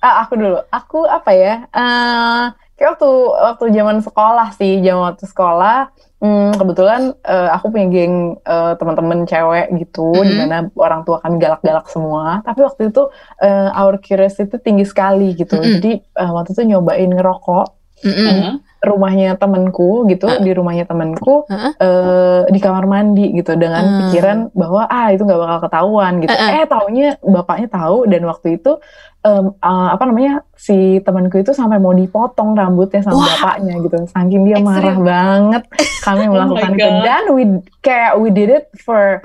ah, 0.06 0.16
aku 0.22 0.34
dulu 0.38 0.60
aku 0.70 1.00
apa 1.10 1.32
ya 1.34 1.54
uh, 1.74 2.54
kayak 2.78 2.90
waktu 2.96 3.12
waktu 3.34 3.66
zaman 3.74 3.98
sekolah 4.06 4.48
sih 4.54 4.74
zaman 4.86 5.02
waktu 5.10 5.26
sekolah 5.26 5.90
hmm, 6.26 6.58
kebetulan 6.58 7.14
uh, 7.22 7.50
aku 7.54 7.70
punya 7.70 7.88
geng 7.94 8.42
uh, 8.42 8.74
teman-teman 8.82 9.30
cewek 9.30 9.70
gitu 9.78 10.10
mm 10.10 10.18
-hmm. 10.18 10.30
di 10.30 10.34
mana 10.42 10.58
orang 10.74 11.06
tua 11.06 11.22
kami 11.22 11.38
galak-galak 11.38 11.86
semua 11.94 12.42
tapi 12.42 12.66
waktu 12.66 12.90
itu 12.90 13.04
uh, 13.46 13.70
our 13.78 14.02
curiosity 14.02 14.50
itu 14.50 14.58
tinggi 14.58 14.86
sekali 14.90 15.38
gitu 15.38 15.56
mm 15.56 15.62
-hmm. 15.62 15.74
jadi 15.78 15.92
uh, 16.18 16.32
waktu 16.34 16.58
itu 16.58 16.62
nyobain 16.66 17.12
ngerokok 17.14 17.85
mm 18.04 18.14
-hmm. 18.14 18.52
rumahnya 18.84 19.40
temanku 19.40 20.04
gitu 20.12 20.28
uh. 20.28 20.42
di 20.44 20.52
rumahnya 20.52 20.84
temanku 20.84 21.48
uh. 21.48 21.72
uh, 21.78 22.42
di 22.52 22.60
kamar 22.60 22.86
mandi 22.90 23.32
gitu 23.32 23.56
dengan 23.56 23.84
uh. 23.84 23.94
pikiran 24.06 24.52
bahwa 24.52 24.90
ah 24.92 25.14
itu 25.16 25.24
nggak 25.24 25.40
bakal 25.40 25.60
ketahuan 25.70 26.14
gitu 26.20 26.36
uh. 26.36 26.52
eh 26.60 26.66
taunya 26.68 27.16
bapaknya 27.24 27.68
tahu 27.72 28.10
dan 28.10 28.22
waktu 28.28 28.60
itu 28.60 28.78
um, 29.26 29.46
uh, 29.60 29.90
apa 29.96 30.04
namanya 30.06 30.46
si 30.54 31.02
temanku 31.02 31.42
itu 31.42 31.52
sampai 31.52 31.82
mau 31.82 31.92
dipotong 31.92 32.54
rambutnya 32.54 33.02
sama 33.02 33.24
Wah. 33.24 33.28
bapaknya 33.28 33.74
gitu 33.82 33.98
saking 34.12 34.42
dia 34.46 34.58
Extreme. 34.62 34.70
marah 34.70 34.98
banget 35.02 35.64
kami 36.06 36.24
oh 36.30 36.32
melakukan 36.36 36.70
oh 36.72 36.78
itu 36.78 36.90
dan 37.02 37.24
we 37.34 37.44
kayak 37.82 38.12
we 38.22 38.30
did 38.30 38.52
it 38.54 38.70
for 38.78 39.24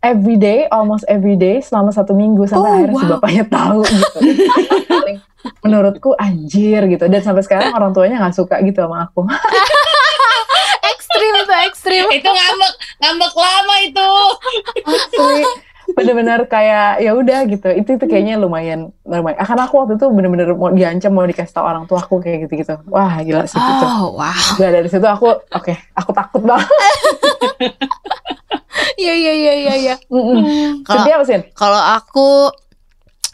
every 0.00 0.40
day 0.40 0.64
almost 0.72 1.04
every 1.10 1.36
day 1.36 1.60
selama 1.60 1.92
satu 1.92 2.16
minggu 2.16 2.48
sampai 2.48 2.68
oh, 2.68 2.76
akhirnya 2.80 2.96
wow. 2.96 3.02
si 3.02 3.12
bapaknya 3.12 3.44
tahu 3.50 3.80
gitu 3.84 4.18
menurutku 5.64 6.16
anjir 6.16 6.84
gitu. 6.88 7.04
Dan 7.06 7.20
sampai 7.20 7.44
sekarang 7.44 7.72
orang 7.72 7.92
tuanya 7.92 8.20
nggak 8.20 8.36
suka 8.36 8.60
gitu 8.64 8.84
sama 8.84 9.08
aku. 9.08 9.24
Ekstrim 10.90 11.32
itu 11.36 11.54
ekstrim. 11.68 12.04
Itu 12.14 12.30
ngambek 12.30 12.72
ngambek 13.02 13.32
lama 13.34 13.74
itu. 13.84 14.10
Bener-bener 15.90 16.40
kayak 16.46 17.02
ya 17.02 17.12
udah 17.18 17.44
gitu. 17.50 17.68
Itu 17.76 17.90
itu 17.98 18.04
kayaknya 18.06 18.38
lumayan 18.38 18.94
lumayan. 19.04 19.36
Karena 19.42 19.66
aku 19.68 19.74
waktu 19.84 19.94
itu 19.98 20.06
bener-bener 20.08 20.54
mau 20.54 20.70
diancam 20.70 21.12
mau 21.12 21.26
dikasih 21.26 21.52
tau 21.52 21.66
orang 21.66 21.84
tua 21.84 22.00
aku 22.00 22.22
kayak 22.22 22.46
gitu 22.46 22.62
gitu 22.62 22.74
wah 22.88 23.20
gila 23.20 23.44
sih 23.44 23.58
gitu 23.58 23.84
oh, 23.84 24.16
wow. 24.16 24.56
Udah 24.56 24.70
dari 24.70 24.88
situ 24.88 25.04
aku 25.04 25.28
oke 25.28 25.42
okay, 25.50 25.76
aku 25.98 26.10
takut 26.14 26.42
banget. 26.46 26.68
Iya 29.00 29.14
iya 29.16 29.32
iya 29.32 29.52
iya 29.54 29.74
iya. 29.76 29.94
Kalau 31.56 31.80
aku 31.80 32.52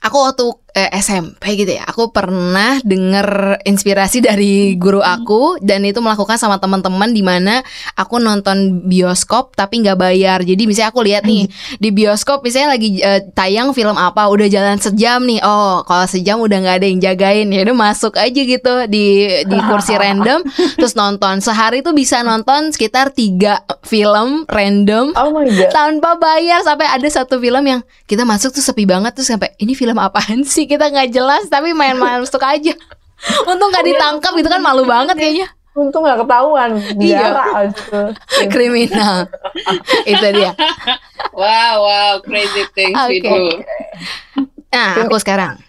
aku 0.03 0.16
waktu 0.23 0.47
eh, 0.77 0.93
SMP 1.01 1.57
gitu 1.57 1.73
ya. 1.73 1.89
Aku 1.89 2.12
pernah 2.12 2.77
denger 2.85 3.59
inspirasi 3.65 4.21
dari 4.29 4.77
guru 4.77 5.01
aku 5.01 5.57
dan 5.65 5.81
itu 5.89 6.05
melakukan 6.05 6.37
sama 6.37 6.61
teman-teman 6.61 7.17
di 7.17 7.25
mana 7.25 7.65
aku 7.97 8.21
nonton 8.21 8.85
bioskop 8.85 9.57
tapi 9.57 9.81
nggak 9.81 9.97
bayar. 9.97 10.45
Jadi 10.45 10.69
misalnya 10.69 10.93
aku 10.93 11.01
lihat 11.01 11.25
nih 11.25 11.49
di 11.83 11.89
bioskop 11.89 12.45
misalnya 12.45 12.77
lagi 12.77 13.01
uh, 13.01 13.25
tayang 13.33 13.73
film 13.73 13.97
apa 13.97 14.29
udah 14.29 14.47
jalan 14.53 14.77
sejam 14.77 15.25
nih. 15.25 15.41
Oh 15.41 15.81
kalau 15.89 16.05
sejam 16.05 16.37
udah 16.45 16.61
nggak 16.61 16.77
ada 16.85 16.87
yang 16.87 17.01
jagain. 17.01 17.49
Ya 17.49 17.65
udah 17.65 17.77
masuk 17.77 18.21
aja 18.21 18.37
gitu 18.37 18.75
di 18.93 19.33
di 19.49 19.59
kursi 19.73 19.97
random 20.03 20.45
terus 20.77 20.93
nonton. 20.93 21.41
Sehari 21.41 21.81
tuh 21.81 21.97
bisa 21.97 22.21
nonton 22.21 22.77
sekitar 22.77 23.17
tiga 23.17 23.65
film 23.87 24.45
random 24.51 25.17
oh 25.17 25.33
my 25.33 25.49
God. 25.49 25.73
tanpa 25.73 26.21
bayar. 26.21 26.61
Sampai 26.61 26.85
ada 26.85 27.09
satu 27.09 27.41
film 27.41 27.65
yang 27.65 27.81
kita 28.05 28.29
masuk 28.29 28.53
tuh 28.53 28.61
sepi 28.61 28.85
banget 28.85 29.17
tuh 29.17 29.25
sampai 29.25 29.55
ini 29.62 29.73
film 29.73 29.97
apaan 29.97 30.45
sih 30.45 30.65
kita 30.68 30.90
nggak 30.90 31.09
jelas 31.14 31.46
tapi 31.48 31.72
main 31.72 31.96
masuk 31.96 32.42
aja. 32.42 32.74
Untung 33.50 33.72
nggak 33.72 33.87
ditangkap 33.87 34.33
itu 34.37 34.48
kan 34.50 34.61
malu 34.61 34.85
banget 34.85 35.16
kayaknya. 35.16 35.48
Untung 35.76 36.05
nggak 36.05 36.24
ketahuan 36.24 36.70
iya. 37.00 37.61
kriminal. 38.52 39.29
Itu 40.09 40.26
dia. 40.33 40.57
Wow 41.37 41.74
wow 41.85 42.14
crazy 42.24 42.64
things 42.72 42.96
okay. 42.96 43.20
we 43.20 43.24
do. 43.24 43.61
Nah 44.72 45.05
aku 45.05 45.20
sekarang. 45.20 45.61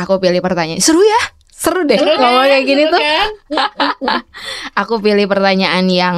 Aku 0.00 0.16
pilih 0.16 0.40
pertanyaan. 0.40 0.80
Seru 0.80 1.04
ya? 1.04 1.22
Seru 1.52 1.84
deh 1.84 2.00
seru 2.00 2.16
ngomong 2.16 2.48
kayak 2.48 2.64
gini 2.64 2.88
tuh. 2.88 2.96
kan? 2.96 3.28
aku 4.72 4.96
pilih 5.04 5.28
pertanyaan 5.28 5.84
yang 5.92 6.16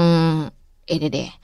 ini 0.87 1.07
deh 1.11 1.42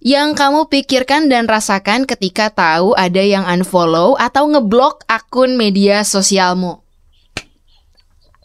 yang 0.00 0.32
kamu 0.32 0.72
pikirkan 0.72 1.28
dan 1.28 1.44
rasakan 1.44 2.08
ketika 2.08 2.48
tahu 2.48 2.96
ada 2.96 3.20
yang 3.20 3.44
unfollow 3.44 4.16
atau 4.16 4.48
ngeblok 4.48 5.04
akun 5.04 5.60
media 5.60 6.00
sosialmu? 6.04 6.80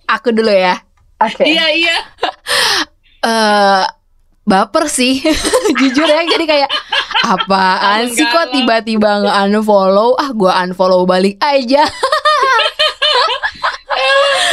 Aku 0.06 0.36
dulu 0.36 0.52
ya. 0.52 0.84
Oke. 1.24 1.41
Okay. 1.41 1.56
Iya 1.56 1.65
iya. 1.72 1.98
uh, 3.24 3.84
baper 4.46 4.86
sih 4.86 5.26
jujur 5.82 6.06
ya 6.06 6.22
jadi 6.22 6.46
kayak 6.46 6.70
apaan 7.26 8.13
sih 8.13 8.22
kok 8.30 8.54
tiba-tiba 8.54 9.26
nggak 9.26 9.38
unfollow 9.50 10.13
ah 10.22 10.30
gue 10.30 10.52
unfollow 10.70 11.02
balik 11.10 11.41
aja 11.41 11.82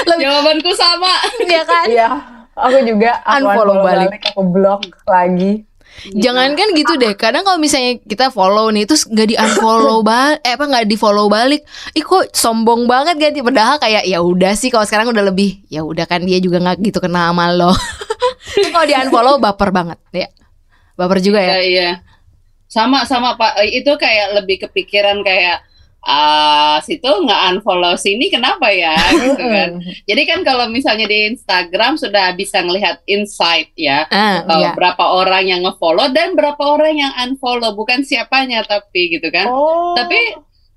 Lebih... 0.09 0.25
jawabanku 0.25 0.73
sama 0.73 1.12
ya 1.45 1.62
kan 1.69 1.87
iya 1.93 2.09
aku 2.57 2.81
juga 2.88 3.21
aku 3.21 3.45
unfollow, 3.45 3.77
unfollow 3.77 3.77
balik. 3.85 4.09
balik 4.17 4.23
aku 4.33 4.43
blok 4.49 4.81
lagi 5.05 5.69
Jangan 6.12 6.59
kan 6.59 6.68
gitu 6.74 6.92
deh. 6.98 7.14
Kadang 7.14 7.46
kalau 7.46 7.59
misalnya 7.62 8.00
kita 8.02 8.33
follow 8.35 8.72
nih 8.74 8.88
terus 8.88 9.07
nggak 9.07 9.28
di 9.28 9.37
unfollow 9.38 10.02
balik, 10.11 10.42
eh 10.42 10.52
apa 10.57 10.64
nggak 10.66 10.87
di 10.88 10.96
follow 10.98 11.26
balik, 11.31 11.62
ih 11.94 12.02
kok 12.02 12.35
sombong 12.35 12.90
banget 12.90 13.20
ganti 13.20 13.40
padahal 13.44 13.78
kayak 13.78 14.09
ya 14.09 14.18
udah 14.18 14.52
sih 14.59 14.72
kalau 14.72 14.83
sekarang 14.83 15.12
udah 15.12 15.24
lebih 15.31 15.62
ya 15.70 15.87
udah 15.87 16.09
kan 16.09 16.24
dia 16.26 16.42
juga 16.42 16.59
nggak 16.59 16.83
gitu 16.83 16.98
kenal 16.98 17.31
sama 17.31 17.55
lo. 17.55 17.72
kalau 18.74 18.87
di 18.88 18.94
unfollow 18.96 19.37
baper 19.38 19.70
banget 19.70 19.98
ya. 20.11 20.28
Baper 20.98 21.18
juga 21.22 21.40
ya. 21.40 21.57
Iya, 21.57 21.62
iya. 21.62 21.90
Sama 22.66 23.05
sama 23.05 23.37
Pak 23.37 23.61
itu 23.68 23.92
kayak 24.00 24.42
lebih 24.42 24.64
kepikiran 24.68 25.20
kayak 25.20 25.61
ah 26.03 26.83
situ 26.83 27.07
nggak 27.07 27.41
unfollow 27.55 27.95
sini 27.95 28.27
kenapa 28.27 28.75
ya? 28.75 28.95
Gitu 29.15 29.38
kan. 29.38 29.71
Jadi 30.11 30.23
kan 30.27 30.41
kalau 30.43 30.67
misalnya 30.67 31.07
di 31.07 31.31
Instagram 31.31 31.95
sudah 31.95 32.35
bisa 32.35 32.59
ngelihat 32.62 33.01
insight 33.07 33.71
ya. 33.79 34.11
Uh, 34.11 34.43
yeah. 34.59 34.75
berapa 34.75 35.03
orang 35.03 35.47
yang 35.47 35.62
ngefollow 35.62 36.11
dan 36.11 36.35
berapa 36.35 36.59
orang 36.59 36.99
yang 36.99 37.12
unfollow 37.23 37.75
bukan 37.79 38.03
siapanya 38.03 38.67
tapi 38.67 39.15
gitu 39.15 39.31
kan. 39.31 39.47
Oh. 39.47 39.95
tapi 39.95 40.19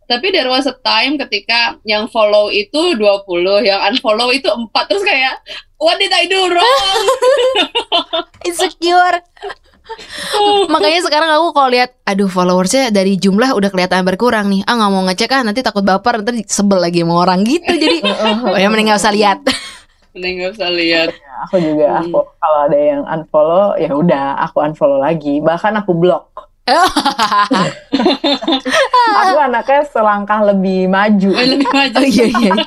tapi 0.05 0.29
there 0.29 0.49
was 0.49 0.69
a 0.69 0.77
time 0.85 1.17
ketika 1.17 1.81
yang 1.81 2.05
follow 2.05 2.53
itu 2.53 2.93
20 2.93 3.25
yang 3.65 3.81
unfollow 3.89 4.29
itu 4.29 4.45
4 4.45 4.69
terus 4.85 5.01
kayak 5.01 5.41
what 5.81 5.97
did 5.97 6.13
I 6.13 6.29
do 6.29 6.41
wrong? 6.53 7.01
Insecure 8.47 9.17
Makanya 10.73 11.01
sekarang 11.05 11.29
aku 11.29 11.47
kalau 11.53 11.69
lihat 11.69 11.95
aduh 12.03 12.29
followersnya 12.29 12.89
dari 12.89 13.17
jumlah 13.17 13.53
udah 13.53 13.69
kelihatan 13.69 14.01
berkurang 14.05 14.49
nih. 14.49 14.61
Ah 14.65 14.75
nggak 14.77 14.91
mau 14.91 15.03
ngecek 15.09 15.31
ah 15.31 15.41
nanti 15.45 15.61
takut 15.61 15.85
baper 15.85 16.21
nanti 16.21 16.43
sebel 16.49 16.81
lagi 16.81 17.05
sama 17.05 17.21
orang 17.21 17.45
gitu. 17.45 17.71
Jadi 17.71 18.01
oh 18.53 18.57
ya 18.57 18.67
mending 18.69 18.91
gak 18.91 19.01
usah 19.01 19.13
lihat. 19.13 19.39
Mending 20.17 20.33
gak 20.41 20.51
usah 20.57 20.69
lihat. 20.73 21.09
Ya, 21.13 21.33
aku 21.45 21.55
juga 21.61 21.85
hmm. 21.87 22.01
aku 22.09 22.19
kalau 22.41 22.59
ada 22.65 22.79
yang 22.79 23.01
unfollow 23.05 23.77
ya 23.77 23.91
udah 23.93 24.25
aku 24.49 24.57
unfollow 24.65 24.99
lagi. 24.99 25.39
Bahkan 25.39 25.73
aku 25.85 25.91
blok. 25.93 26.33
aku 29.21 29.37
anaknya 29.37 29.85
selangkah 29.85 30.41
lebih 30.49 30.89
maju. 30.89 31.29
Lebih 31.29 31.69
maju. 31.69 31.95
Oh, 32.01 32.05
iya 32.05 32.25
iya. 32.25 32.53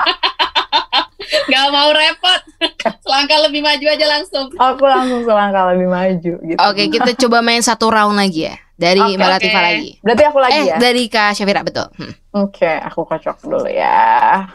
Gak 1.28 1.66
mau 1.70 1.88
repot. 1.92 2.40
Selangkah 3.04 3.38
lebih 3.48 3.60
maju 3.60 3.86
aja 3.88 4.06
langsung. 4.08 4.46
Aku 4.56 4.84
langsung 4.84 5.20
selangkah 5.24 5.74
lebih 5.74 5.88
maju 5.88 6.32
gitu. 6.40 6.58
Oke, 6.58 6.88
kita 6.88 7.10
coba 7.26 7.44
main 7.44 7.60
satu 7.60 7.92
round 7.92 8.16
lagi 8.16 8.48
ya. 8.48 8.56
Dari 8.78 9.02
okay, 9.02 9.18
Mbak 9.18 9.28
Latifah 9.34 9.58
okay. 9.58 9.68
lagi. 9.74 9.90
Berarti 10.06 10.22
aku 10.22 10.38
lagi 10.38 10.60
eh, 10.62 10.64
ya? 10.70 10.76
dari 10.78 11.02
Kak 11.10 11.34
Syafira, 11.34 11.66
betul. 11.66 11.86
Hmm. 11.98 12.14
Oke, 12.46 12.62
okay, 12.62 12.76
aku 12.78 13.00
kocok 13.02 13.36
dulu 13.42 13.66
ya. 13.66 14.46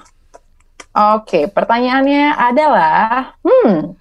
Oke, 0.93 1.27
okay, 1.27 1.43
pertanyaannya 1.51 2.31
adalah, 2.39 3.35
hmm, 3.43 3.99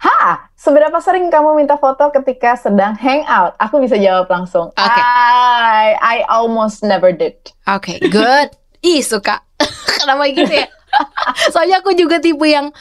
Ha, 0.00 0.48
seberapa 0.56 0.96
sering 1.04 1.28
kamu 1.28 1.52
minta 1.52 1.76
foto 1.76 2.08
ketika 2.08 2.56
sedang 2.56 2.96
hangout? 2.96 3.52
Aku 3.60 3.76
bisa 3.76 4.00
jawab 4.00 4.24
langsung. 4.32 4.72
Oke. 4.72 4.80
Okay. 4.80 5.04
I, 5.04 5.96
I 6.00 6.16
almost 6.32 6.80
never 6.80 7.12
did. 7.12 7.36
Oke, 7.68 8.00
okay, 8.00 8.08
good. 8.08 8.56
Ih, 8.80 9.04
suka. 9.04 9.44
Kenapa 10.00 10.24
gitu 10.32 10.48
ya? 10.48 10.68
Soalnya 11.54 11.80
aku 11.80 11.96
juga 11.96 12.18
tipe 12.18 12.44
yang 12.46 12.72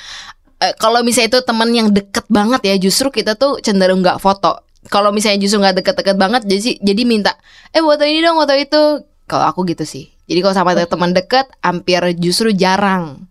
uh, 0.59 0.73
kalau 0.77 1.01
misalnya 1.01 1.37
itu 1.37 1.41
teman 1.43 1.69
yang 1.71 1.87
deket 1.89 2.25
banget 2.27 2.61
ya, 2.63 2.75
justru 2.77 3.09
kita 3.09 3.35
tuh 3.35 3.59
cenderung 3.63 4.03
nggak 4.03 4.19
foto. 4.19 4.63
Kalau 4.87 5.11
misalnya 5.11 5.43
justru 5.43 5.59
nggak 5.59 5.83
deket-deket 5.83 6.15
banget, 6.15 6.41
jadi 6.47 6.79
jadi 6.79 7.01
minta, 7.03 7.35
eh 7.75 7.83
foto 7.83 8.03
ini 8.07 8.23
dong, 8.23 8.39
foto 8.39 8.55
itu. 8.55 8.81
Kalau 9.29 9.45
aku 9.45 9.61
gitu 9.69 9.85
sih. 9.85 10.09
Jadi 10.25 10.39
kalau 10.41 10.55
sama 10.57 10.73
teman 10.73 11.13
deket, 11.13 11.45
hampir 11.61 12.01
justru 12.17 12.49
jarang. 12.49 13.29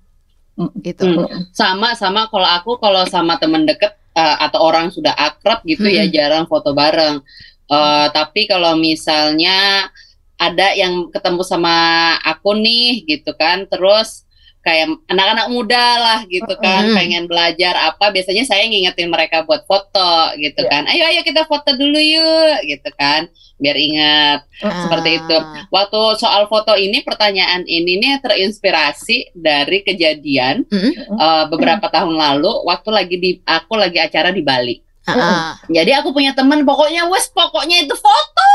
Gitu. 0.83 1.07
Hmm. 1.07 1.47
Sama 1.55 1.95
sama 1.95 2.31
kalau 2.31 2.47
aku 2.47 2.79
kalau 2.79 3.03
sama 3.07 3.39
teman 3.39 3.67
deket 3.67 3.95
uh, 4.15 4.37
atau 4.43 4.63
orang 4.63 4.91
sudah 4.91 5.15
akrab 5.15 5.63
gitu 5.67 5.87
ya, 5.87 6.07
hmm. 6.07 6.11
ya 6.15 6.15
jarang 6.15 6.45
foto 6.47 6.75
bareng. 6.75 7.23
Uh, 7.69 8.07
tapi 8.15 8.47
kalau 8.47 8.75
misalnya 8.79 9.91
ada 10.39 10.71
yang 10.75 11.11
ketemu 11.11 11.43
sama 11.43 11.75
aku 12.23 12.55
nih 12.55 13.03
gitu 13.07 13.35
kan, 13.35 13.67
terus 13.67 14.28
kayak 14.69 15.01
anak-anak 15.09 15.49
muda 15.49 15.87
lah 15.97 16.21
gitu 16.29 16.53
kan 16.61 16.93
mm. 16.93 16.97
pengen 16.97 17.25
belajar 17.25 17.73
apa 17.89 18.13
biasanya 18.13 18.45
saya 18.45 18.69
ngingetin 18.69 19.09
mereka 19.09 19.49
buat 19.49 19.65
foto 19.65 20.37
gitu 20.37 20.61
yeah. 20.61 20.69
kan 20.69 20.85
ayo 20.93 21.09
ayo 21.09 21.25
kita 21.25 21.49
foto 21.49 21.73
dulu 21.73 21.97
yuk 21.97 22.69
gitu 22.69 22.91
kan 23.01 23.33
biar 23.57 23.75
ingat 23.75 24.41
seperti 24.61 25.25
itu 25.25 25.37
waktu 25.73 26.01
soal 26.21 26.47
foto 26.47 26.77
ini 26.77 27.01
pertanyaan 27.03 27.65
ini 27.65 27.97
nih 27.99 28.21
terinspirasi 28.21 29.33
dari 29.33 29.81
kejadian 29.81 30.69
mm. 30.69 31.17
uh, 31.17 31.45
beberapa 31.49 31.89
mm. 31.89 31.95
tahun 31.97 32.15
lalu 32.15 32.53
waktu 32.69 32.91
lagi 32.93 33.17
di 33.17 33.31
aku 33.49 33.73
lagi 33.81 33.99
acara 34.05 34.37
di 34.37 34.45
Bali 34.45 34.77
uh. 35.09 35.57
jadi 35.73 36.05
aku 36.05 36.13
punya 36.13 36.37
teman 36.37 36.63
pokoknya 36.69 37.09
wes 37.09 37.33
pokoknya 37.33 37.89
itu 37.89 37.97
foto 37.97 38.48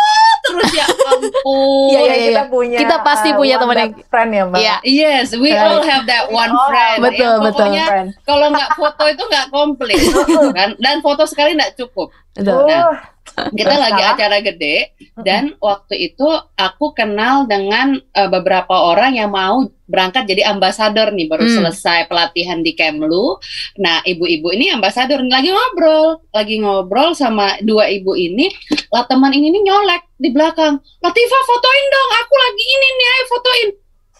terus 0.43 0.69
ya 0.75 0.86
ampun. 1.15 1.88
Iya 1.95 1.99
iya 2.03 2.15
iya. 2.15 2.27
Kita 2.29 2.43
punya 2.51 2.77
kita 2.84 2.97
pasti 3.01 3.29
uh, 3.32 3.36
punya 3.39 3.56
teman 3.56 3.75
yang 3.79 3.91
friend 4.12 4.29
ya, 4.36 4.43
Mbak. 4.47 4.60
Yeah. 4.60 4.79
Yes, 4.84 5.27
we 5.39 5.56
right. 5.56 5.63
all 5.63 5.82
have 5.82 6.03
that 6.06 6.27
one 6.27 6.51
oh, 6.51 6.67
friend. 6.67 6.99
Betul, 6.99 7.34
ya, 7.39 7.45
betul. 7.47 7.67
Kalau 8.27 8.47
nggak 8.51 8.69
foto 8.75 9.03
itu 9.08 9.23
nggak 9.23 9.47
komplit 9.49 9.99
kan 10.58 10.69
dan 10.77 10.95
foto 10.99 11.23
sekali 11.23 11.56
nggak 11.56 11.79
cukup. 11.79 12.12
Betul. 12.34 12.65
Nah, 12.65 13.13
kita 13.34 13.76
lagi 13.80 14.04
acara 14.04 14.38
gede 14.43 14.93
dan 15.22 15.56
waktu 15.58 16.12
itu 16.12 16.28
aku 16.60 16.93
kenal 16.93 17.50
dengan 17.50 17.98
uh, 18.13 18.30
beberapa 18.30 18.74
orang 18.74 19.17
yang 19.17 19.34
mau 19.34 19.65
berangkat 19.89 20.26
jadi 20.28 20.54
ambasador 20.54 21.13
nih 21.13 21.30
baru 21.30 21.46
hmm. 21.46 21.56
selesai 21.62 22.10
pelatihan 22.12 22.62
di 22.62 22.74
Kemlu. 22.78 23.38
Nah, 23.80 24.02
ibu-ibu 24.06 24.54
ini 24.54 24.69
ambasador 24.74 25.22
lagi 25.26 25.50
ngobrol, 25.50 26.22
lagi 26.34 26.62
ngobrol 26.62 27.13
sama 27.17 27.58
dua 27.62 27.89
ibu 27.89 28.13
ini. 28.13 28.50
Lah 28.93 29.06
teman 29.06 29.34
ini 29.34 29.50
nih 29.50 29.63
nyolek 29.65 30.04
di 30.17 30.30
belakang. 30.30 30.78
Latifah 31.02 31.43
fotoin 31.48 31.86
dong, 31.89 32.12
aku 32.22 32.36
lagi 32.38 32.63
ini 32.65 32.88
nih, 32.91 33.08
ayo 33.08 33.24
fotoin 33.30 33.69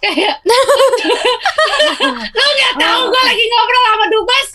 kayak 0.04 0.36
lo 2.36 2.44
nggak 2.44 2.74
tahu 2.76 3.02
gue 3.08 3.22
lagi 3.24 3.44
ngobrol 3.48 3.84
sama 3.88 4.06
dubes 4.12 4.50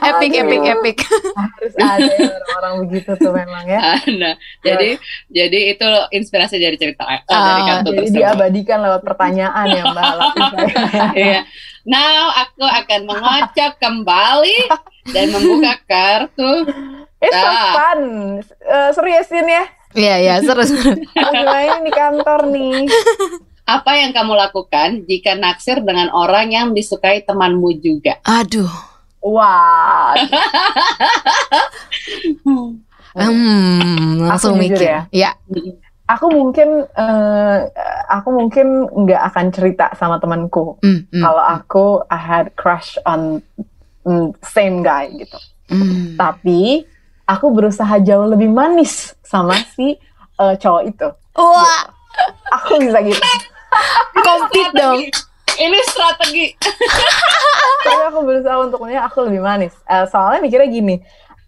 epic 0.14 0.32
epic 0.38 0.62
epic 0.62 0.96
harus 1.34 1.74
ada 1.74 2.14
orang-orang 2.14 2.74
begitu 2.86 3.10
tuh 3.18 3.32
memang 3.34 3.64
ya 3.66 3.98
nah, 4.14 4.34
jadi 4.62 5.02
jadi 5.26 5.60
itu 5.74 5.90
inspirasi 6.14 6.62
dari 6.62 6.78
cerita 6.78 7.02
uh, 7.02 7.18
dari 7.26 7.62
kartu 7.66 7.90
jadi 7.90 7.98
tersebut. 7.98 8.18
diabadikan 8.22 8.78
lewat 8.78 9.02
pertanyaan 9.02 9.66
ya 9.66 9.82
mbak 9.90 10.10
Iya. 11.16 11.40
Now 11.88 12.28
aku 12.36 12.64
akan 12.64 13.00
mengocok 13.08 13.72
kembali 13.80 14.58
dan 15.16 15.32
membuka 15.32 15.74
kartu. 15.88 16.68
It's 17.20 17.32
so 17.32 17.50
fun. 17.72 18.00
Uh, 18.68 18.90
seriusin 18.92 19.48
ya. 19.48 19.64
Iya 19.94 20.14
iya 20.22 20.34
seru 20.42 20.62
seru. 20.62 20.94
Main 21.46 21.82
di 21.82 21.92
kantor 21.92 22.46
nih. 22.50 22.86
Apa 23.66 23.94
yang 23.98 24.10
kamu 24.10 24.34
lakukan 24.34 25.06
jika 25.06 25.38
naksir 25.38 25.82
dengan 25.82 26.10
orang 26.10 26.50
yang 26.50 26.66
disukai 26.74 27.22
temanmu 27.22 27.78
juga? 27.78 28.18
Aduh. 28.26 28.70
Wah. 29.20 30.16
hmm, 33.14 34.26
langsung 34.26 34.58
aku 34.58 34.62
mikir. 34.62 34.80
Ya. 34.82 35.00
ya. 35.10 35.30
Aku 36.10 36.26
mungkin 36.34 36.90
uh, 36.90 37.58
aku 38.10 38.28
mungkin 38.34 38.90
nggak 38.90 39.22
akan 39.30 39.46
cerita 39.54 39.94
sama 39.94 40.18
temanku 40.18 40.82
mm, 40.82 41.14
mm, 41.14 41.22
kalau 41.22 41.44
aku 41.46 41.84
I 42.10 42.18
had 42.18 42.50
crush 42.58 42.98
on 43.06 43.38
mm, 44.02 44.34
same 44.42 44.82
guy 44.82 45.06
gitu. 45.14 45.38
Mm. 45.70 46.18
Tapi 46.18 46.82
aku 47.30 47.54
berusaha 47.54 47.94
jauh 48.02 48.26
lebih 48.26 48.50
manis 48.50 49.14
sama 49.22 49.54
si 49.78 49.94
uh, 50.42 50.58
cowok 50.58 50.82
itu. 50.90 51.08
Wah, 51.38 51.86
gitu. 51.86 51.90
aku 52.50 52.72
bisa 52.82 52.98
gitu. 53.06 53.22
Komplit 54.26 54.70
dong. 54.74 54.98
Ini 55.60 55.78
strategi. 55.86 56.46
Tapi 57.86 58.02
aku 58.10 58.18
berusaha 58.26 58.56
untuk 58.58 58.82
aku 58.82 59.18
lebih 59.30 59.40
manis. 59.44 59.76
Uh, 59.86 60.08
soalnya 60.10 60.42
mikirnya 60.42 60.66
gini, 60.66 60.98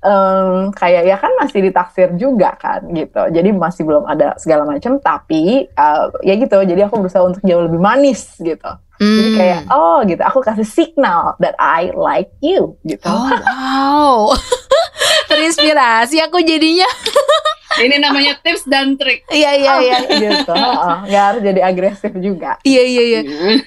um, 0.03 0.75
kayak 0.75 1.03
ya 1.07 1.17
kan 1.17 1.33
masih 1.39 1.65
ditaksir 1.65 2.13
juga 2.19 2.55
kan 2.59 2.85
gitu. 2.93 3.23
Jadi 3.31 3.49
masih 3.55 3.83
belum 3.87 4.05
ada 4.05 4.37
segala 4.37 4.67
macam. 4.69 4.99
Tapi 4.99 5.71
uh, 5.73 6.11
ya 6.27 6.35
gitu. 6.37 6.59
Jadi 6.63 6.81
aku 6.85 7.01
berusaha 7.01 7.25
untuk 7.25 7.43
jauh 7.47 7.65
lebih 7.65 7.81
manis 7.81 8.37
gitu. 8.43 8.71
Hmm. 8.99 9.17
Jadi 9.19 9.29
kayak 9.39 9.61
oh 9.73 10.03
gitu. 10.05 10.23
Aku 10.23 10.39
kasih 10.45 10.67
signal 10.67 11.39
that 11.39 11.57
I 11.57 11.95
like 11.95 12.35
you 12.43 12.77
gitu. 12.85 13.07
Oh 13.09 13.31
wow. 13.47 14.37
terinspirasi 15.33 16.21
aku 16.21 16.43
jadinya. 16.45 16.87
Ini 17.73 18.05
namanya 18.05 18.37
tips 18.45 18.69
dan 18.69 19.01
trik. 19.01 19.25
Iya 19.33 19.57
iya 19.57 19.73
iya. 19.81 19.99
gitu. 20.13 20.53
Gak 21.09 21.25
harus 21.33 21.41
jadi 21.41 21.61
agresif 21.65 22.13
juga. 22.21 22.61
Iya 22.69 22.83
iya 22.85 23.03
iya. 23.03 23.21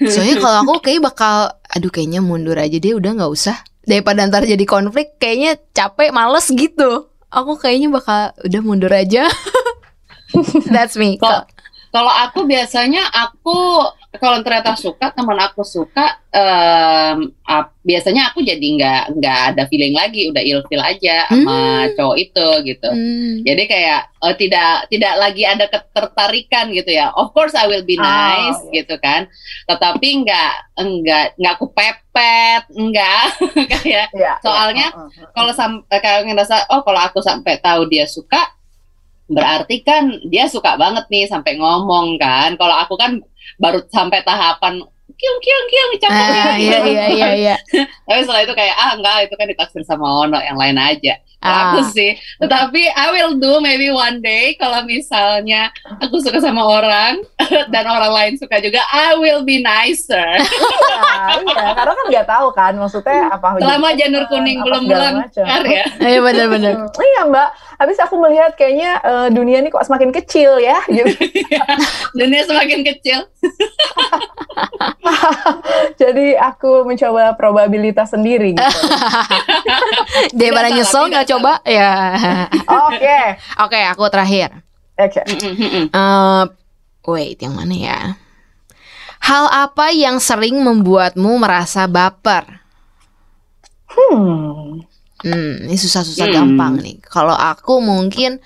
Soalnya 0.06 0.38
kalau 0.38 0.58
aku 0.62 0.78
kayak 0.78 1.10
bakal, 1.10 1.50
aduh 1.74 1.90
kayaknya 1.90 2.22
mundur 2.22 2.54
aja 2.54 2.78
deh, 2.78 2.94
udah 2.94 3.18
nggak 3.18 3.32
usah 3.34 3.58
daripada 3.86 4.26
ntar 4.26 4.44
jadi 4.44 4.66
konflik 4.66 5.16
kayaknya 5.16 5.56
capek 5.72 6.10
males 6.10 6.50
gitu. 6.50 7.08
Aku 7.30 7.58
kayaknya 7.58 7.88
bakal 7.90 8.20
udah 8.42 8.60
mundur 8.62 8.92
aja. 8.92 9.30
That's 10.74 10.98
me 10.98 11.18
kalau 11.96 12.12
aku 12.12 12.44
biasanya 12.44 13.08
aku 13.08 13.88
kalau 14.16 14.40
ternyata 14.40 14.78
suka 14.78 15.12
teman 15.12 15.36
aku 15.42 15.66
suka 15.66 16.22
um, 16.32 17.30
uh, 17.44 17.64
biasanya 17.84 18.32
aku 18.32 18.42
jadi 18.42 18.66
nggak 18.78 19.02
nggak 19.18 19.38
ada 19.52 19.62
feeling 19.68 19.92
lagi 19.92 20.30
udah 20.30 20.42
ilfil 20.42 20.82
aja 20.82 21.28
sama 21.28 21.86
hmm. 21.86 21.92
cowok 21.98 22.16
itu 22.16 22.48
gitu. 22.72 22.90
Hmm. 22.90 23.34
Jadi 23.44 23.62
kayak 23.68 24.00
uh, 24.22 24.34
tidak 24.34 24.88
tidak 24.88 25.14
lagi 25.20 25.42
ada 25.44 25.64
ketertarikan 25.68 26.72
gitu 26.72 26.90
ya. 26.96 27.12
Of 27.12 27.36
course 27.36 27.52
I 27.52 27.68
will 27.68 27.84
be 27.84 28.00
oh, 28.00 28.02
nice 28.02 28.60
oh, 28.62 28.72
gitu 28.72 28.96
kan. 29.02 29.28
Tetapi 29.68 30.08
nggak 30.24 30.52
nggak 30.76 31.24
nggak 31.40 31.52
aku 31.56 31.66
pepet 31.72 32.62
nggak 32.72 33.24
kayak 33.72 34.08
yeah, 34.12 34.36
soalnya 34.44 34.92
yeah. 34.92 35.00
Uh, 35.00 35.08
uh, 35.08 35.24
uh. 35.24 35.30
kalau 35.32 35.52
sampai 35.56 35.98
kayak 36.04 36.28
ngerasa 36.28 36.68
oh 36.68 36.84
kalau 36.84 37.00
aku 37.00 37.20
sampai 37.24 37.56
tahu 37.60 37.88
dia 37.88 38.04
suka 38.04 38.56
berarti 39.26 39.82
kan 39.82 40.10
dia 40.30 40.46
suka 40.46 40.78
banget 40.78 41.06
nih 41.10 41.26
sampai 41.26 41.58
ngomong 41.58 42.18
kan. 42.18 42.54
Kalau 42.54 42.76
aku 42.78 42.94
kan 42.98 43.18
baru 43.58 43.82
sampai 43.90 44.22
tahapan 44.22 44.82
kiung 45.16 45.38
kiung 45.40 45.66
kiung 45.70 45.92
campur 45.96 46.18
ah, 46.18 46.56
iya, 46.60 46.78
iya 46.84 47.04
iya 47.08 47.28
iya. 47.34 47.54
Tapi 48.06 48.20
setelah 48.26 48.42
itu 48.44 48.52
kayak 48.52 48.76
ah 48.76 48.92
enggak 48.98 49.16
itu 49.30 49.34
kan 49.38 49.46
ditaksir 49.48 49.82
sama 49.86 50.06
Ono 50.26 50.38
yang 50.42 50.58
lain 50.60 50.76
aja 50.76 51.16
ah. 51.46 51.62
aku 51.70 51.78
sih. 51.94 52.18
Tetapi 52.42 52.82
I 52.90 53.06
will 53.14 53.38
do 53.38 53.62
maybe 53.62 53.88
one 53.94 54.18
day 54.18 54.58
kalau 54.58 54.82
misalnya 54.82 55.70
aku 56.02 56.18
suka 56.18 56.42
sama 56.42 56.66
orang 56.66 57.22
dan 57.72 57.84
orang 57.86 58.12
lain 58.12 58.32
suka 58.34 58.58
juga 58.58 58.82
I 58.90 59.14
will 59.18 59.46
be 59.46 59.62
nicer. 59.62 60.36
Ya, 60.36 61.38
iya 61.46 61.64
karena 61.78 61.92
kan 61.94 62.06
nggak 62.10 62.26
tahu 62.26 62.48
kan 62.50 62.72
maksudnya 62.74 63.30
apa 63.30 63.58
selama 63.62 63.88
janur 63.94 64.24
kuning 64.26 64.58
belum 64.62 64.82
belum 64.90 65.14
ya. 65.34 65.84
Iya 66.06 66.18
benar-benar 66.22 66.72
hmm, 66.76 67.06
iya 67.06 67.22
mbak. 67.28 67.48
Habis 67.76 67.98
aku 68.00 68.16
melihat 68.16 68.56
kayaknya 68.56 69.00
uh, 69.04 69.28
dunia 69.28 69.60
ini 69.60 69.68
kok 69.68 69.84
semakin 69.84 70.10
kecil 70.10 70.56
ya 70.58 70.80
gitu. 70.88 71.12
Dunia 72.16 72.42
semakin 72.48 72.80
kecil. 72.82 73.28
Jadi 76.00 76.36
aku 76.36 76.88
mencoba 76.88 77.36
probabilitas 77.36 78.12
sendiri 78.16 78.56
gitu. 78.56 78.80
Daripada 80.32 80.72
nyesel 80.72 81.12
nggak 81.12 81.26
coba 81.28 81.35
ya. 81.66 81.92
Oke. 82.50 82.98
Okay. 83.00 83.24
Oke, 83.64 83.76
okay, 83.76 83.84
aku 83.88 84.04
terakhir. 84.12 84.50
Oke. 84.96 85.20
Okay. 85.22 85.90
Uh, 85.92 86.44
wait, 87.08 87.38
yang 87.40 87.54
mana 87.56 87.74
ya? 87.74 87.98
Hal 89.22 89.50
apa 89.50 89.90
yang 89.90 90.22
sering 90.22 90.60
membuatmu 90.62 91.40
merasa 91.40 91.90
baper? 91.90 92.62
Hmm. 93.90 94.84
Hmm, 95.24 95.64
ini 95.64 95.76
susah-susah 95.80 96.28
hmm. 96.28 96.36
gampang 96.36 96.74
nih. 96.84 96.96
Kalau 97.02 97.34
aku 97.34 97.80
mungkin 97.80 98.38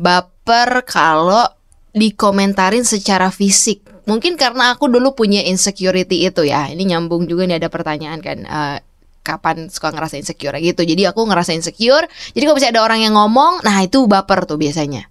baper 0.00 0.82
kalau 0.88 1.44
dikomentarin 1.92 2.84
secara 2.84 3.32
fisik. 3.32 3.84
Mungkin 4.06 4.38
karena 4.38 4.70
aku 4.74 4.86
dulu 4.86 5.18
punya 5.18 5.42
insecurity 5.42 6.28
itu 6.28 6.46
ya. 6.46 6.70
Ini 6.70 6.94
nyambung 6.94 7.26
juga 7.26 7.48
nih 7.48 7.58
ada 7.58 7.68
pertanyaan 7.72 8.20
kan. 8.22 8.38
Uh, 8.46 8.78
kapan 9.26 9.66
suka 9.66 9.90
ngerasa 9.90 10.14
insecure 10.14 10.54
gitu. 10.62 10.86
Jadi 10.86 11.02
aku 11.10 11.26
ngerasa 11.26 11.50
insecure. 11.50 12.06
Jadi 12.30 12.42
kalau 12.46 12.54
misalnya 12.54 12.78
ada 12.78 12.84
orang 12.86 13.00
yang 13.02 13.14
ngomong, 13.18 13.66
nah 13.66 13.82
itu 13.82 14.06
baper 14.06 14.46
tuh 14.46 14.54
biasanya. 14.54 15.10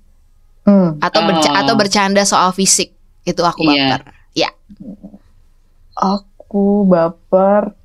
Hmm. 0.64 0.96
Atau 1.04 1.22
berca 1.28 1.50
oh. 1.52 1.60
atau 1.60 1.74
bercanda 1.76 2.24
soal 2.24 2.56
fisik 2.56 2.96
itu 3.28 3.42
aku 3.44 3.68
iya. 3.68 4.00
baper. 4.00 4.02
Yeah. 4.32 4.54
Ya. 4.56 4.94
Aku 6.00 6.88
baper 6.88 7.76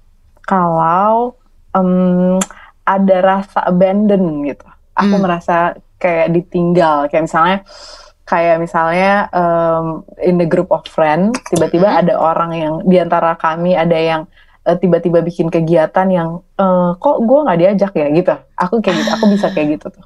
kalau 0.47 1.35
um, 1.75 2.39
ada 2.87 3.17
rasa 3.19 3.67
abandon 3.67 4.47
gitu. 4.47 4.67
Aku 4.95 5.19
hmm. 5.19 5.23
merasa 5.27 5.75
kayak 5.99 6.31
ditinggal. 6.31 7.11
Kayak 7.11 7.27
misalnya 7.27 7.59
kayak 8.31 8.57
misalnya 8.63 9.27
um, 9.35 10.07
in 10.23 10.39
the 10.39 10.47
group 10.47 10.71
of 10.71 10.87
friend 10.87 11.35
tiba-tiba 11.51 11.91
hmm. 11.91 12.01
ada 12.07 12.15
orang 12.15 12.51
yang 12.55 12.75
di 12.87 12.97
antara 13.03 13.35
kami 13.35 13.75
ada 13.75 13.99
yang 13.99 14.23
uh, 14.67 14.77
tiba-tiba 14.77 15.25
bikin 15.25 15.49
kegiatan 15.49 16.07
yang 16.11 16.45
uh, 16.61 16.97
kok 16.97 17.17
gue 17.25 17.39
nggak 17.45 17.59
diajak 17.61 17.93
ya 17.97 18.07
gitu. 18.13 18.35
Aku 18.57 18.81
kayak 18.85 18.97
gitu 19.01 19.11
aku 19.17 19.25
bisa 19.33 19.47
kayak 19.53 19.69
gitu 19.79 19.87
tuh. 19.93 20.05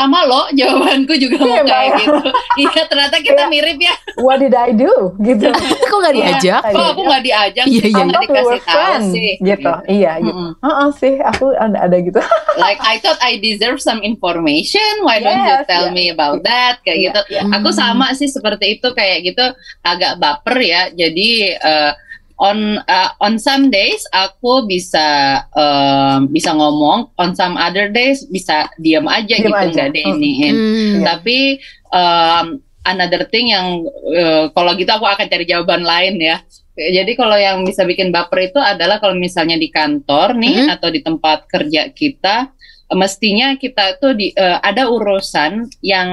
Sama 0.00 0.24
lo 0.24 0.48
jawabanku 0.56 1.12
juga 1.20 1.36
mau 1.44 1.60
kayak 1.60 1.90
gitu. 2.00 2.20
Iya 2.56 2.82
ternyata 2.88 3.20
kita 3.20 3.52
mirip 3.52 3.76
ya. 3.76 3.92
what 4.24 4.40
did 4.40 4.56
I 4.56 4.72
do? 4.72 5.12
Gitu. 5.20 5.52
Kok 5.92 5.98
nggak 6.00 6.16
diajak? 6.16 6.62
Kok 6.72 6.86
aku 6.96 7.02
nggak 7.04 7.22
diajak? 7.26 7.64
Iya 7.68 7.84
iya. 7.84 8.02
Nggak 8.08 8.22
dikasih 8.24 8.60
tahu 8.64 8.96
sih. 9.12 9.32
gitu. 9.44 9.72
Iya. 9.92 10.12
Gitu. 10.24 10.32
Mm 10.32 10.56
-hmm. 10.56 10.64
uh 10.64 10.68
-uh, 10.72 10.88
sih 10.96 11.14
aku 11.20 11.52
ada 11.52 11.78
ada 11.84 11.96
gitu. 12.00 12.16
Like 12.56 12.80
I 12.80 12.96
thought 13.04 13.20
I 13.20 13.36
deserve 13.44 13.84
some 13.84 14.00
information. 14.00 15.04
Why 15.04 15.20
yes, 15.20 15.24
don't 15.28 15.44
you 15.44 15.56
tell 15.68 15.86
yeah. 15.92 15.96
me 15.96 16.04
about 16.08 16.40
that? 16.48 16.80
Kayak 16.80 16.96
yeah, 16.96 17.06
gitu. 17.12 17.20
yeah. 17.36 17.44
aku 17.60 17.68
sama 17.76 18.16
sih 18.16 18.32
seperti 18.32 18.80
itu 18.80 18.88
kayak 18.96 19.26
gitu. 19.28 19.44
Agak 19.84 20.16
baper 20.16 20.56
ya. 20.64 20.88
Jadi 20.96 21.60
uh, 21.60 21.92
on 22.40 22.80
uh, 22.88 23.10
on 23.20 23.36
some 23.36 23.68
days 23.68 24.02
aku 24.16 24.64
bisa 24.64 25.40
uh, 25.52 26.24
bisa 26.32 26.56
ngomong 26.56 27.12
on 27.20 27.36
some 27.36 27.60
other 27.60 27.92
days 27.92 28.24
bisa 28.32 28.66
diam 28.80 29.04
aja 29.06 29.36
diam 29.36 29.52
gitu 29.52 29.68
nggak 29.76 29.88
ada 29.92 30.00
iniin 30.00 30.54
hmm. 30.56 30.74
hmm. 30.74 31.02
tapi 31.04 31.60
um, 31.92 32.58
another 32.88 33.28
thing 33.28 33.52
yang 33.52 33.84
uh, 34.16 34.48
kalau 34.56 34.72
gitu 34.72 34.88
aku 34.88 35.04
akan 35.04 35.28
cari 35.28 35.44
jawaban 35.44 35.84
lain 35.84 36.16
ya 36.16 36.40
jadi 36.80 37.12
kalau 37.12 37.36
yang 37.36 37.60
bisa 37.68 37.84
bikin 37.84 38.08
baper 38.08 38.48
itu 38.48 38.56
adalah 38.56 38.96
kalau 38.96 39.12
misalnya 39.12 39.60
di 39.60 39.68
kantor 39.68 40.32
nih 40.32 40.64
hmm. 40.64 40.74
atau 40.80 40.88
di 40.88 41.04
tempat 41.04 41.44
kerja 41.44 41.92
kita 41.92 42.48
mestinya 42.94 43.54
kita 43.54 44.02
tuh 44.02 44.18
di 44.18 44.34
uh, 44.34 44.58
ada 44.62 44.90
urusan 44.90 45.70
yang 45.82 46.08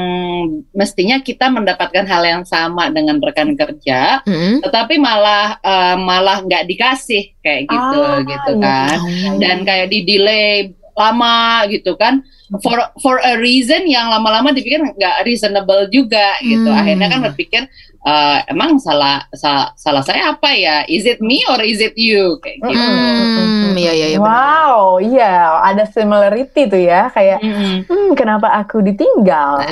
mestinya 0.78 1.18
kita 1.22 1.50
mendapatkan 1.50 2.06
hal 2.06 2.24
yang 2.24 2.44
sama 2.46 2.94
dengan 2.94 3.18
rekan 3.18 3.58
kerja, 3.58 4.22
mm-hmm. 4.22 4.62
tetapi 4.62 5.02
malah 5.02 5.58
uh, 5.62 5.98
malah 5.98 6.46
nggak 6.46 6.70
dikasih 6.70 7.34
kayak 7.42 7.66
gitu 7.66 8.00
ah, 8.02 8.22
gitu 8.22 8.54
kan, 8.62 8.98
dan 9.42 9.66
kayak 9.66 9.90
di 9.90 10.06
delay 10.06 10.74
lama 10.94 11.66
gitu 11.70 11.98
kan. 11.98 12.22
For 12.64 12.80
for 13.04 13.20
a 13.20 13.36
reason 13.36 13.92
yang 13.92 14.08
lama-lama 14.08 14.56
dipikir 14.56 14.80
nggak 14.80 15.28
reasonable 15.28 15.92
juga 15.92 16.40
gitu. 16.40 16.72
Hmm. 16.72 16.80
akhirnya 16.80 17.08
kan 17.12 17.20
berpikir 17.28 17.68
uh, 18.04 18.38
emang 18.52 18.78
salah, 18.82 19.26
salah 19.34 19.74
salah 19.78 20.04
saya 20.04 20.36
apa 20.36 20.54
ya? 20.54 20.84
Is 20.86 21.08
it 21.08 21.24
me 21.24 21.42
or 21.50 21.62
is 21.64 21.82
it 21.82 21.96
you? 21.98 22.38
Kayak 22.44 22.68
gitu. 22.68 22.78
Hmm, 22.78 23.74
iya 23.78 23.94
iya 23.94 24.08
iya. 24.16 24.20
Wow, 24.20 25.00
iya 25.02 25.62
ada 25.64 25.88
similarity 25.90 26.68
tuh 26.70 26.82
ya 26.82 27.10
kayak 27.14 27.40
mm. 27.42 27.90
hmm 27.90 28.10
kenapa 28.14 28.52
aku 28.54 28.84
ditinggal? 28.84 29.62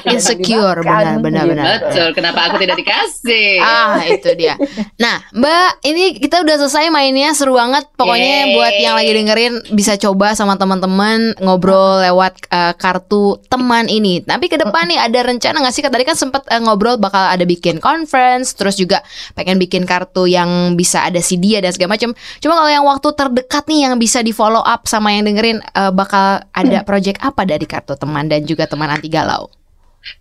Gitu. 0.00 0.12
Insecure 0.16 0.80
benar 0.82 1.18
benar 1.22 1.44
gitu. 1.44 1.52
benar. 1.54 1.66
Betul, 1.80 2.08
kenapa 2.16 2.38
aku 2.50 2.56
tidak 2.62 2.76
dikasih? 2.80 3.58
ah, 3.62 4.00
itu 4.06 4.30
dia. 4.36 4.54
Nah, 4.96 5.22
Mbak, 5.32 5.70
ini 5.86 6.04
kita 6.18 6.42
udah 6.42 6.56
selesai 6.60 6.90
mainnya 6.92 7.32
seru 7.36 7.56
banget. 7.56 7.88
Pokoknya 7.94 8.50
Yeay. 8.50 8.54
buat 8.56 8.74
yang 8.80 8.94
lagi 8.96 9.12
dengerin 9.12 9.54
bisa 9.74 9.94
coba 10.00 10.32
sama 10.34 10.56
teman-teman 10.56 11.36
ngobrol 11.40 12.02
lewat 12.04 12.40
uh, 12.50 12.72
kartu 12.76 13.38
teman 13.48 13.86
ini. 13.86 14.22
Tapi 14.24 14.46
ke 14.48 14.56
depan 14.60 14.88
nih 14.90 14.98
ada 15.00 15.20
rencana 15.26 15.56
nggak 15.62 15.74
sih? 15.74 15.82
Tadi 15.84 16.04
kan 16.06 16.16
sempat 16.16 16.46
uh, 16.48 16.60
ngobrol 16.60 16.96
bakal 16.96 17.29
ada 17.30 17.46
bikin 17.46 17.78
conference, 17.78 18.58
terus 18.58 18.74
juga 18.74 19.06
pengen 19.38 19.62
bikin 19.62 19.86
kartu 19.86 20.26
yang 20.26 20.74
bisa 20.74 21.06
ada 21.06 21.22
si 21.22 21.38
dia 21.38 21.62
dan 21.62 21.70
segala 21.70 21.94
macam. 21.94 22.10
Cuma 22.42 22.58
kalau 22.58 22.70
yang 22.70 22.84
waktu 22.84 23.08
terdekat 23.14 23.64
nih 23.70 23.80
yang 23.86 23.94
bisa 23.96 24.20
di 24.20 24.34
follow 24.34 24.60
up 24.60 24.90
sama 24.90 25.14
yang 25.14 25.30
dengerin 25.30 25.62
uh, 25.78 25.94
bakal 25.94 26.42
ada 26.50 26.82
project 26.82 27.22
apa 27.22 27.46
dari 27.46 27.64
kartu 27.64 27.94
teman 27.94 28.26
dan 28.26 28.42
juga 28.42 28.66
teman 28.66 28.90
anti 28.90 29.06
galau? 29.06 29.46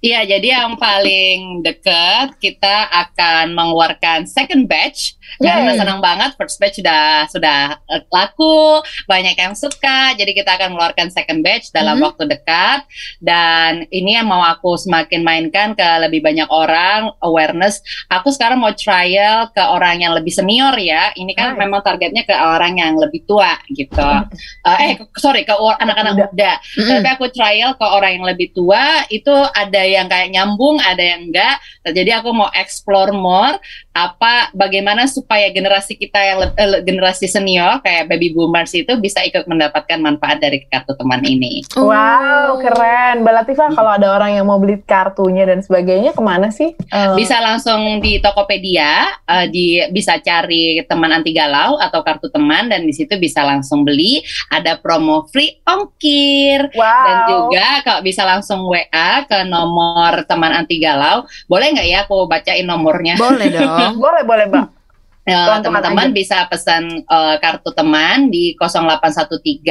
Iya, 0.04 0.28
jadi 0.28 0.60
yang 0.60 0.76
paling 0.76 1.64
dekat 1.64 2.36
kita 2.40 2.92
akan 2.92 3.56
mengeluarkan 3.56 4.28
second 4.28 4.68
batch 4.68 5.19
karena 5.38 5.72
senang 5.78 6.00
banget 6.02 6.34
first 6.34 6.58
batch 6.58 6.82
sudah 6.82 7.30
sudah 7.30 7.78
eh, 7.86 8.02
laku, 8.10 8.82
banyak 9.06 9.38
yang 9.38 9.54
suka. 9.54 10.18
Jadi 10.18 10.32
kita 10.34 10.58
akan 10.58 10.74
mengeluarkan 10.74 11.14
second 11.14 11.46
batch 11.46 11.70
dalam 11.70 11.98
mm 11.98 12.02
-hmm. 12.02 12.08
waktu 12.10 12.24
dekat 12.26 12.80
dan 13.22 13.86
ini 13.94 14.18
yang 14.18 14.26
mau 14.26 14.42
aku 14.42 14.74
semakin 14.80 15.22
mainkan 15.22 15.78
ke 15.78 15.88
lebih 16.02 16.26
banyak 16.26 16.48
orang 16.50 17.14
awareness. 17.22 17.82
Aku 18.10 18.34
sekarang 18.34 18.62
mau 18.62 18.74
trial 18.74 19.52
ke 19.54 19.62
orang 19.62 20.02
yang 20.02 20.14
lebih 20.18 20.34
senior 20.34 20.74
ya. 20.80 21.14
Ini 21.14 21.32
kan 21.38 21.54
right. 21.54 21.60
memang 21.62 21.86
targetnya 21.86 22.24
ke 22.26 22.34
orang 22.34 22.82
yang 22.82 22.98
lebih 22.98 23.24
tua 23.30 23.60
gitu. 23.70 24.02
uh, 24.02 24.78
eh 24.80 24.98
sorry 25.20 25.46
ke 25.46 25.54
anak-anak 25.54 26.14
muda. 26.16 26.54
Mm 26.58 26.80
-hmm. 26.80 26.90
Tapi 26.90 27.08
aku 27.14 27.26
trial 27.32 27.72
ke 27.78 27.86
orang 27.86 28.12
yang 28.20 28.26
lebih 28.26 28.52
tua 28.56 29.06
itu 29.12 29.34
ada 29.54 29.82
yang 29.84 30.08
kayak 30.08 30.30
nyambung, 30.34 30.80
ada 30.80 31.02
yang 31.02 31.30
enggak. 31.30 31.60
Jadi 31.84 32.12
aku 32.14 32.30
mau 32.32 32.50
explore 32.54 33.12
more 33.12 33.58
apa 33.94 34.54
bagaimana 34.56 35.10
supaya 35.20 35.52
generasi 35.52 36.00
kita 36.00 36.16
yang 36.16 36.40
uh, 36.56 36.80
generasi 36.80 37.28
senior 37.28 37.84
kayak 37.84 38.08
baby 38.08 38.32
boomers 38.32 38.72
itu 38.72 38.96
bisa 38.96 39.20
ikut 39.28 39.44
mendapatkan 39.52 40.00
manfaat 40.00 40.40
dari 40.40 40.64
kartu 40.72 40.96
teman 40.96 41.20
ini. 41.28 41.68
Wow, 41.76 42.64
keren. 42.64 43.28
Mbak 43.28 43.34
Latifah, 43.44 43.70
hmm. 43.74 43.76
kalau 43.76 43.92
ada 44.00 44.08
orang 44.16 44.40
yang 44.40 44.48
mau 44.48 44.56
beli 44.56 44.80
kartunya 44.88 45.44
dan 45.44 45.60
sebagainya 45.60 46.16
ke 46.16 46.22
mana 46.24 46.48
sih? 46.56 46.72
Uh. 46.88 47.20
Bisa 47.20 47.44
langsung 47.44 48.00
di 48.00 48.24
Tokopedia, 48.24 49.12
uh, 49.28 49.46
di 49.52 49.84
bisa 49.92 50.16
cari 50.24 50.80
teman 50.88 51.12
anti 51.12 51.36
galau 51.36 51.76
atau 51.76 52.00
kartu 52.00 52.32
teman 52.32 52.72
dan 52.72 52.88
di 52.88 52.96
situ 52.96 53.20
bisa 53.20 53.44
langsung 53.44 53.84
beli. 53.84 54.24
Ada 54.50 54.80
promo 54.80 55.28
free 55.28 55.60
ongkir 55.68 56.72
wow. 56.74 57.04
dan 57.04 57.18
juga 57.28 57.68
kalau 57.84 58.02
bisa 58.06 58.24
langsung 58.24 58.64
WA 58.70 59.28
ke 59.28 59.44
nomor 59.44 60.24
teman 60.24 60.56
anti 60.56 60.80
galau. 60.80 61.28
Boleh 61.52 61.76
nggak 61.76 61.88
ya 61.88 62.00
aku 62.08 62.30
bacain 62.30 62.64
nomornya? 62.64 63.20
Boleh 63.20 63.48
dong. 63.56 64.00
boleh 64.00 64.24
boleh 64.24 64.46
mbak. 64.48 64.79
Ya, 65.28 65.60
teman-teman 65.62 66.16
bisa 66.16 66.48
pesan 66.50 67.06
uh, 67.06 67.38
kartu 67.38 67.70
teman 67.76 68.32
di 68.34 68.58
0813 68.58 69.62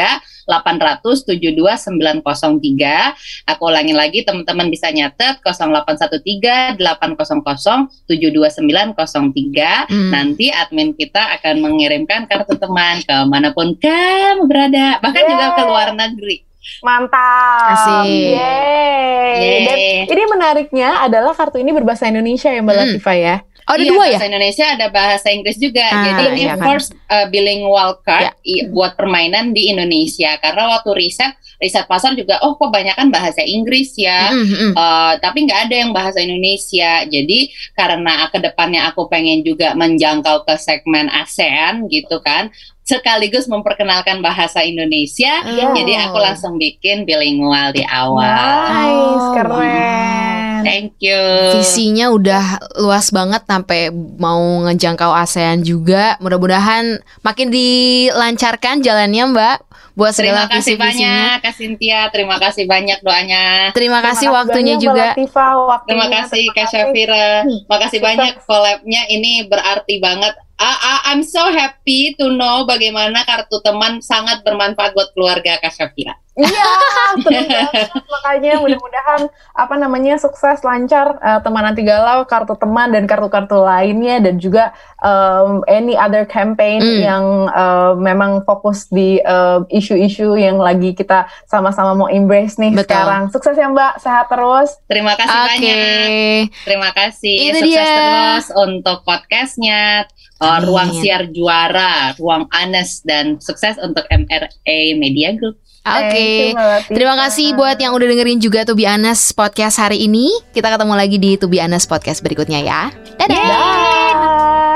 800 0.46 1.26
72903. 1.26 3.50
Aku 3.50 3.66
ulangi 3.66 3.90
lagi 3.96 4.22
teman-teman 4.22 4.70
bisa 4.70 4.94
nyatet 4.94 5.42
0813 5.42 6.78
800 6.78 8.06
72903. 8.06 9.90
Hmm. 9.90 10.14
Nanti 10.14 10.54
admin 10.54 10.94
kita 10.94 11.34
akan 11.40 11.58
mengirimkan 11.64 12.30
kartu 12.30 12.54
teman 12.54 13.02
ke 13.02 13.16
mana 13.26 13.50
pun 13.50 13.74
kamu 13.74 14.46
berada, 14.46 15.02
bahkan 15.02 15.26
yeah. 15.26 15.30
juga 15.32 15.46
ke 15.58 15.62
luar 15.66 15.90
negeri. 15.96 16.46
Mantap. 16.84 17.72
Asik. 17.74 18.06
Yeay. 18.06 19.40
Yeay. 19.40 20.06
Dan 20.06 20.06
ini 20.06 20.24
menariknya 20.28 21.02
adalah 21.02 21.32
kartu 21.32 21.58
ini 21.58 21.72
berbahasa 21.72 22.06
Indonesia 22.06 22.52
ya 22.52 22.60
Mbak 22.60 22.74
hmm. 22.74 22.82
Latifah 22.84 23.16
ya. 23.16 23.36
Oh, 23.68 23.76
ada 23.76 23.84
iya, 23.84 23.92
dua 23.92 24.04
ya? 24.08 24.16
Bahasa 24.16 24.28
Indonesia 24.32 24.64
ada 24.64 24.86
bahasa 24.88 25.28
Inggris 25.28 25.56
juga. 25.60 25.84
Ah, 25.84 26.04
Jadi 26.08 26.22
ini 26.32 26.42
iya, 26.48 26.56
kan. 26.56 26.64
first 26.64 26.96
uh, 27.12 27.28
bilingual 27.28 28.00
card 28.00 28.32
ya. 28.40 28.64
buat 28.72 28.96
permainan 28.96 29.52
di 29.52 29.68
Indonesia. 29.68 30.40
Karena 30.40 30.72
waktu 30.72 30.90
riset, 30.96 31.36
riset 31.60 31.84
pasar 31.84 32.16
juga, 32.16 32.40
oh 32.40 32.56
kok 32.56 32.72
banyak 32.72 32.96
kan 32.96 33.12
bahasa 33.12 33.44
Inggris 33.44 33.92
ya. 34.00 34.32
Mm 34.32 34.44
-hmm. 34.48 34.70
uh, 34.72 35.12
tapi 35.20 35.44
nggak 35.44 35.68
ada 35.68 35.74
yang 35.84 35.92
bahasa 35.92 36.24
Indonesia. 36.24 37.04
Jadi 37.04 37.52
karena 37.76 38.32
ke 38.32 38.40
depannya 38.40 38.88
aku 38.88 39.04
pengen 39.12 39.44
juga 39.44 39.76
menjangkau 39.76 40.48
ke 40.48 40.56
segmen 40.56 41.12
ASEAN 41.12 41.92
gitu 41.92 42.24
kan 42.24 42.48
sekaligus 42.88 43.44
memperkenalkan 43.52 44.24
bahasa 44.24 44.64
Indonesia. 44.64 45.44
Yeah. 45.44 45.76
Jadi 45.76 45.92
aku 46.08 46.16
langsung 46.16 46.56
bikin 46.56 47.04
bilingual 47.04 47.76
di 47.76 47.84
awal. 47.84 48.32
Nice, 48.72 49.28
keren. 49.36 50.27
Thank 50.68 51.00
you. 51.00 51.16
Visinya 51.56 52.12
udah 52.12 52.44
luas 52.76 53.08
banget 53.08 53.42
sampai 53.48 53.88
mau 54.20 54.68
ngejangkau 54.68 55.10
ASEAN 55.16 55.64
juga. 55.64 56.20
Mudah-mudahan 56.20 57.00
makin 57.24 57.48
dilancarkan 57.48 58.84
jalannya, 58.84 59.24
Mbak. 59.32 59.56
Buat 59.98 60.14
segala 60.14 60.46
Terima 60.46 60.54
kasih 60.62 60.74
banyak 60.78 61.32
Kak 61.42 61.54
Cynthia, 61.58 62.00
terima 62.14 62.36
kasih 62.38 62.64
banyak 62.70 62.98
doanya. 63.02 63.74
Terima 63.74 63.98
kasih 63.98 64.30
terima 64.30 64.38
waktunya 64.44 64.74
banyak, 64.78 64.84
juga. 64.86 65.06
Latifa, 65.10 65.46
waktunya. 65.58 65.88
Terima 65.90 66.06
kasih 66.14 66.42
Kak 66.54 66.66
Syafira. 66.70 67.28
Terima 67.42 67.78
kasih 67.82 67.98
banyak 67.98 68.32
collabnya 68.46 69.02
ini 69.10 69.32
berarti 69.50 69.98
banget 69.98 70.34
I, 70.58 71.14
I'm 71.14 71.22
so 71.22 71.54
happy 71.54 72.18
to 72.18 72.34
know 72.34 72.66
bagaimana 72.66 73.22
kartu 73.22 73.62
teman 73.62 74.02
sangat 74.02 74.42
bermanfaat 74.42 74.90
buat 74.90 75.14
keluarga 75.14 75.54
Kak 75.62 75.70
Syafira. 75.70 76.18
Iya, 76.38 76.70
makanya 78.14 78.62
mudah-mudahan 78.62 79.26
apa 79.58 79.74
namanya 79.74 80.22
sukses 80.22 80.62
lancar 80.62 81.18
uh, 81.18 81.42
teman 81.42 81.66
anti 81.66 81.82
galau, 81.82 82.22
kartu 82.30 82.54
teman 82.54 82.94
dan 82.94 83.10
kartu-kartu 83.10 83.58
lainnya 83.58 84.22
dan 84.22 84.38
juga 84.38 84.70
um, 85.02 85.66
any 85.66 85.98
other 85.98 86.22
campaign 86.26 86.78
mm. 86.78 87.02
yang 87.02 87.50
uh, 87.50 87.98
memang 87.98 88.46
fokus 88.46 88.86
di 88.86 89.18
isu 89.18 89.67
isu-isu 89.70 90.34
yang 90.36 90.58
lagi 90.58 90.92
kita 90.92 91.28
sama-sama 91.46 91.94
mau 91.94 92.08
embrace 92.10 92.56
nih 92.56 92.72
Betul. 92.74 92.88
sekarang. 92.88 93.22
Sukses 93.30 93.54
ya 93.56 93.68
Mbak, 93.68 93.92
sehat 94.00 94.26
terus. 94.28 94.70
Terima 94.88 95.12
kasih 95.14 95.38
okay. 95.38 95.48
banyak. 95.48 96.42
Terima 96.64 96.90
kasih. 96.92 97.36
Itu 97.38 97.58
sukses 97.62 97.88
dia. 97.88 97.96
terus 97.96 98.46
untuk 98.56 98.98
podcastnya 99.04 100.08
uh, 100.42 100.58
ruang 100.64 100.90
siar 100.98 101.30
juara, 101.30 102.14
ruang 102.18 102.46
Anes 102.50 103.02
dan 103.04 103.38
sukses 103.38 103.76
untuk 103.78 104.06
MRA 104.10 104.78
Media 104.98 105.34
Group. 105.36 105.58
Oke, 105.88 106.52
okay. 106.52 106.84
terima 106.92 107.16
kasih 107.16 107.56
buat 107.56 107.80
yang 107.80 107.96
udah 107.96 108.12
dengerin 108.12 108.36
juga 108.44 108.60
Tubi 108.68 108.84
Anas 108.84 109.32
podcast 109.32 109.80
hari 109.80 110.04
ini. 110.04 110.28
Kita 110.52 110.68
ketemu 110.68 110.92
lagi 110.92 111.16
di 111.16 111.40
Tubi 111.40 111.64
Anas 111.64 111.88
podcast 111.88 112.20
berikutnya 112.20 112.60
ya. 112.60 112.92
Dadah. 113.16 113.48
Dadah. 113.48 114.68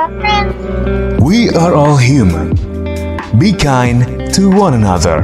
We 1.21 1.53
are 1.53 1.77
all 1.77 2.01
human. 2.01 2.57
Be 3.37 3.53
kind 3.53 4.22
to 4.33 4.49
one 4.49 4.73
another. 4.73 5.23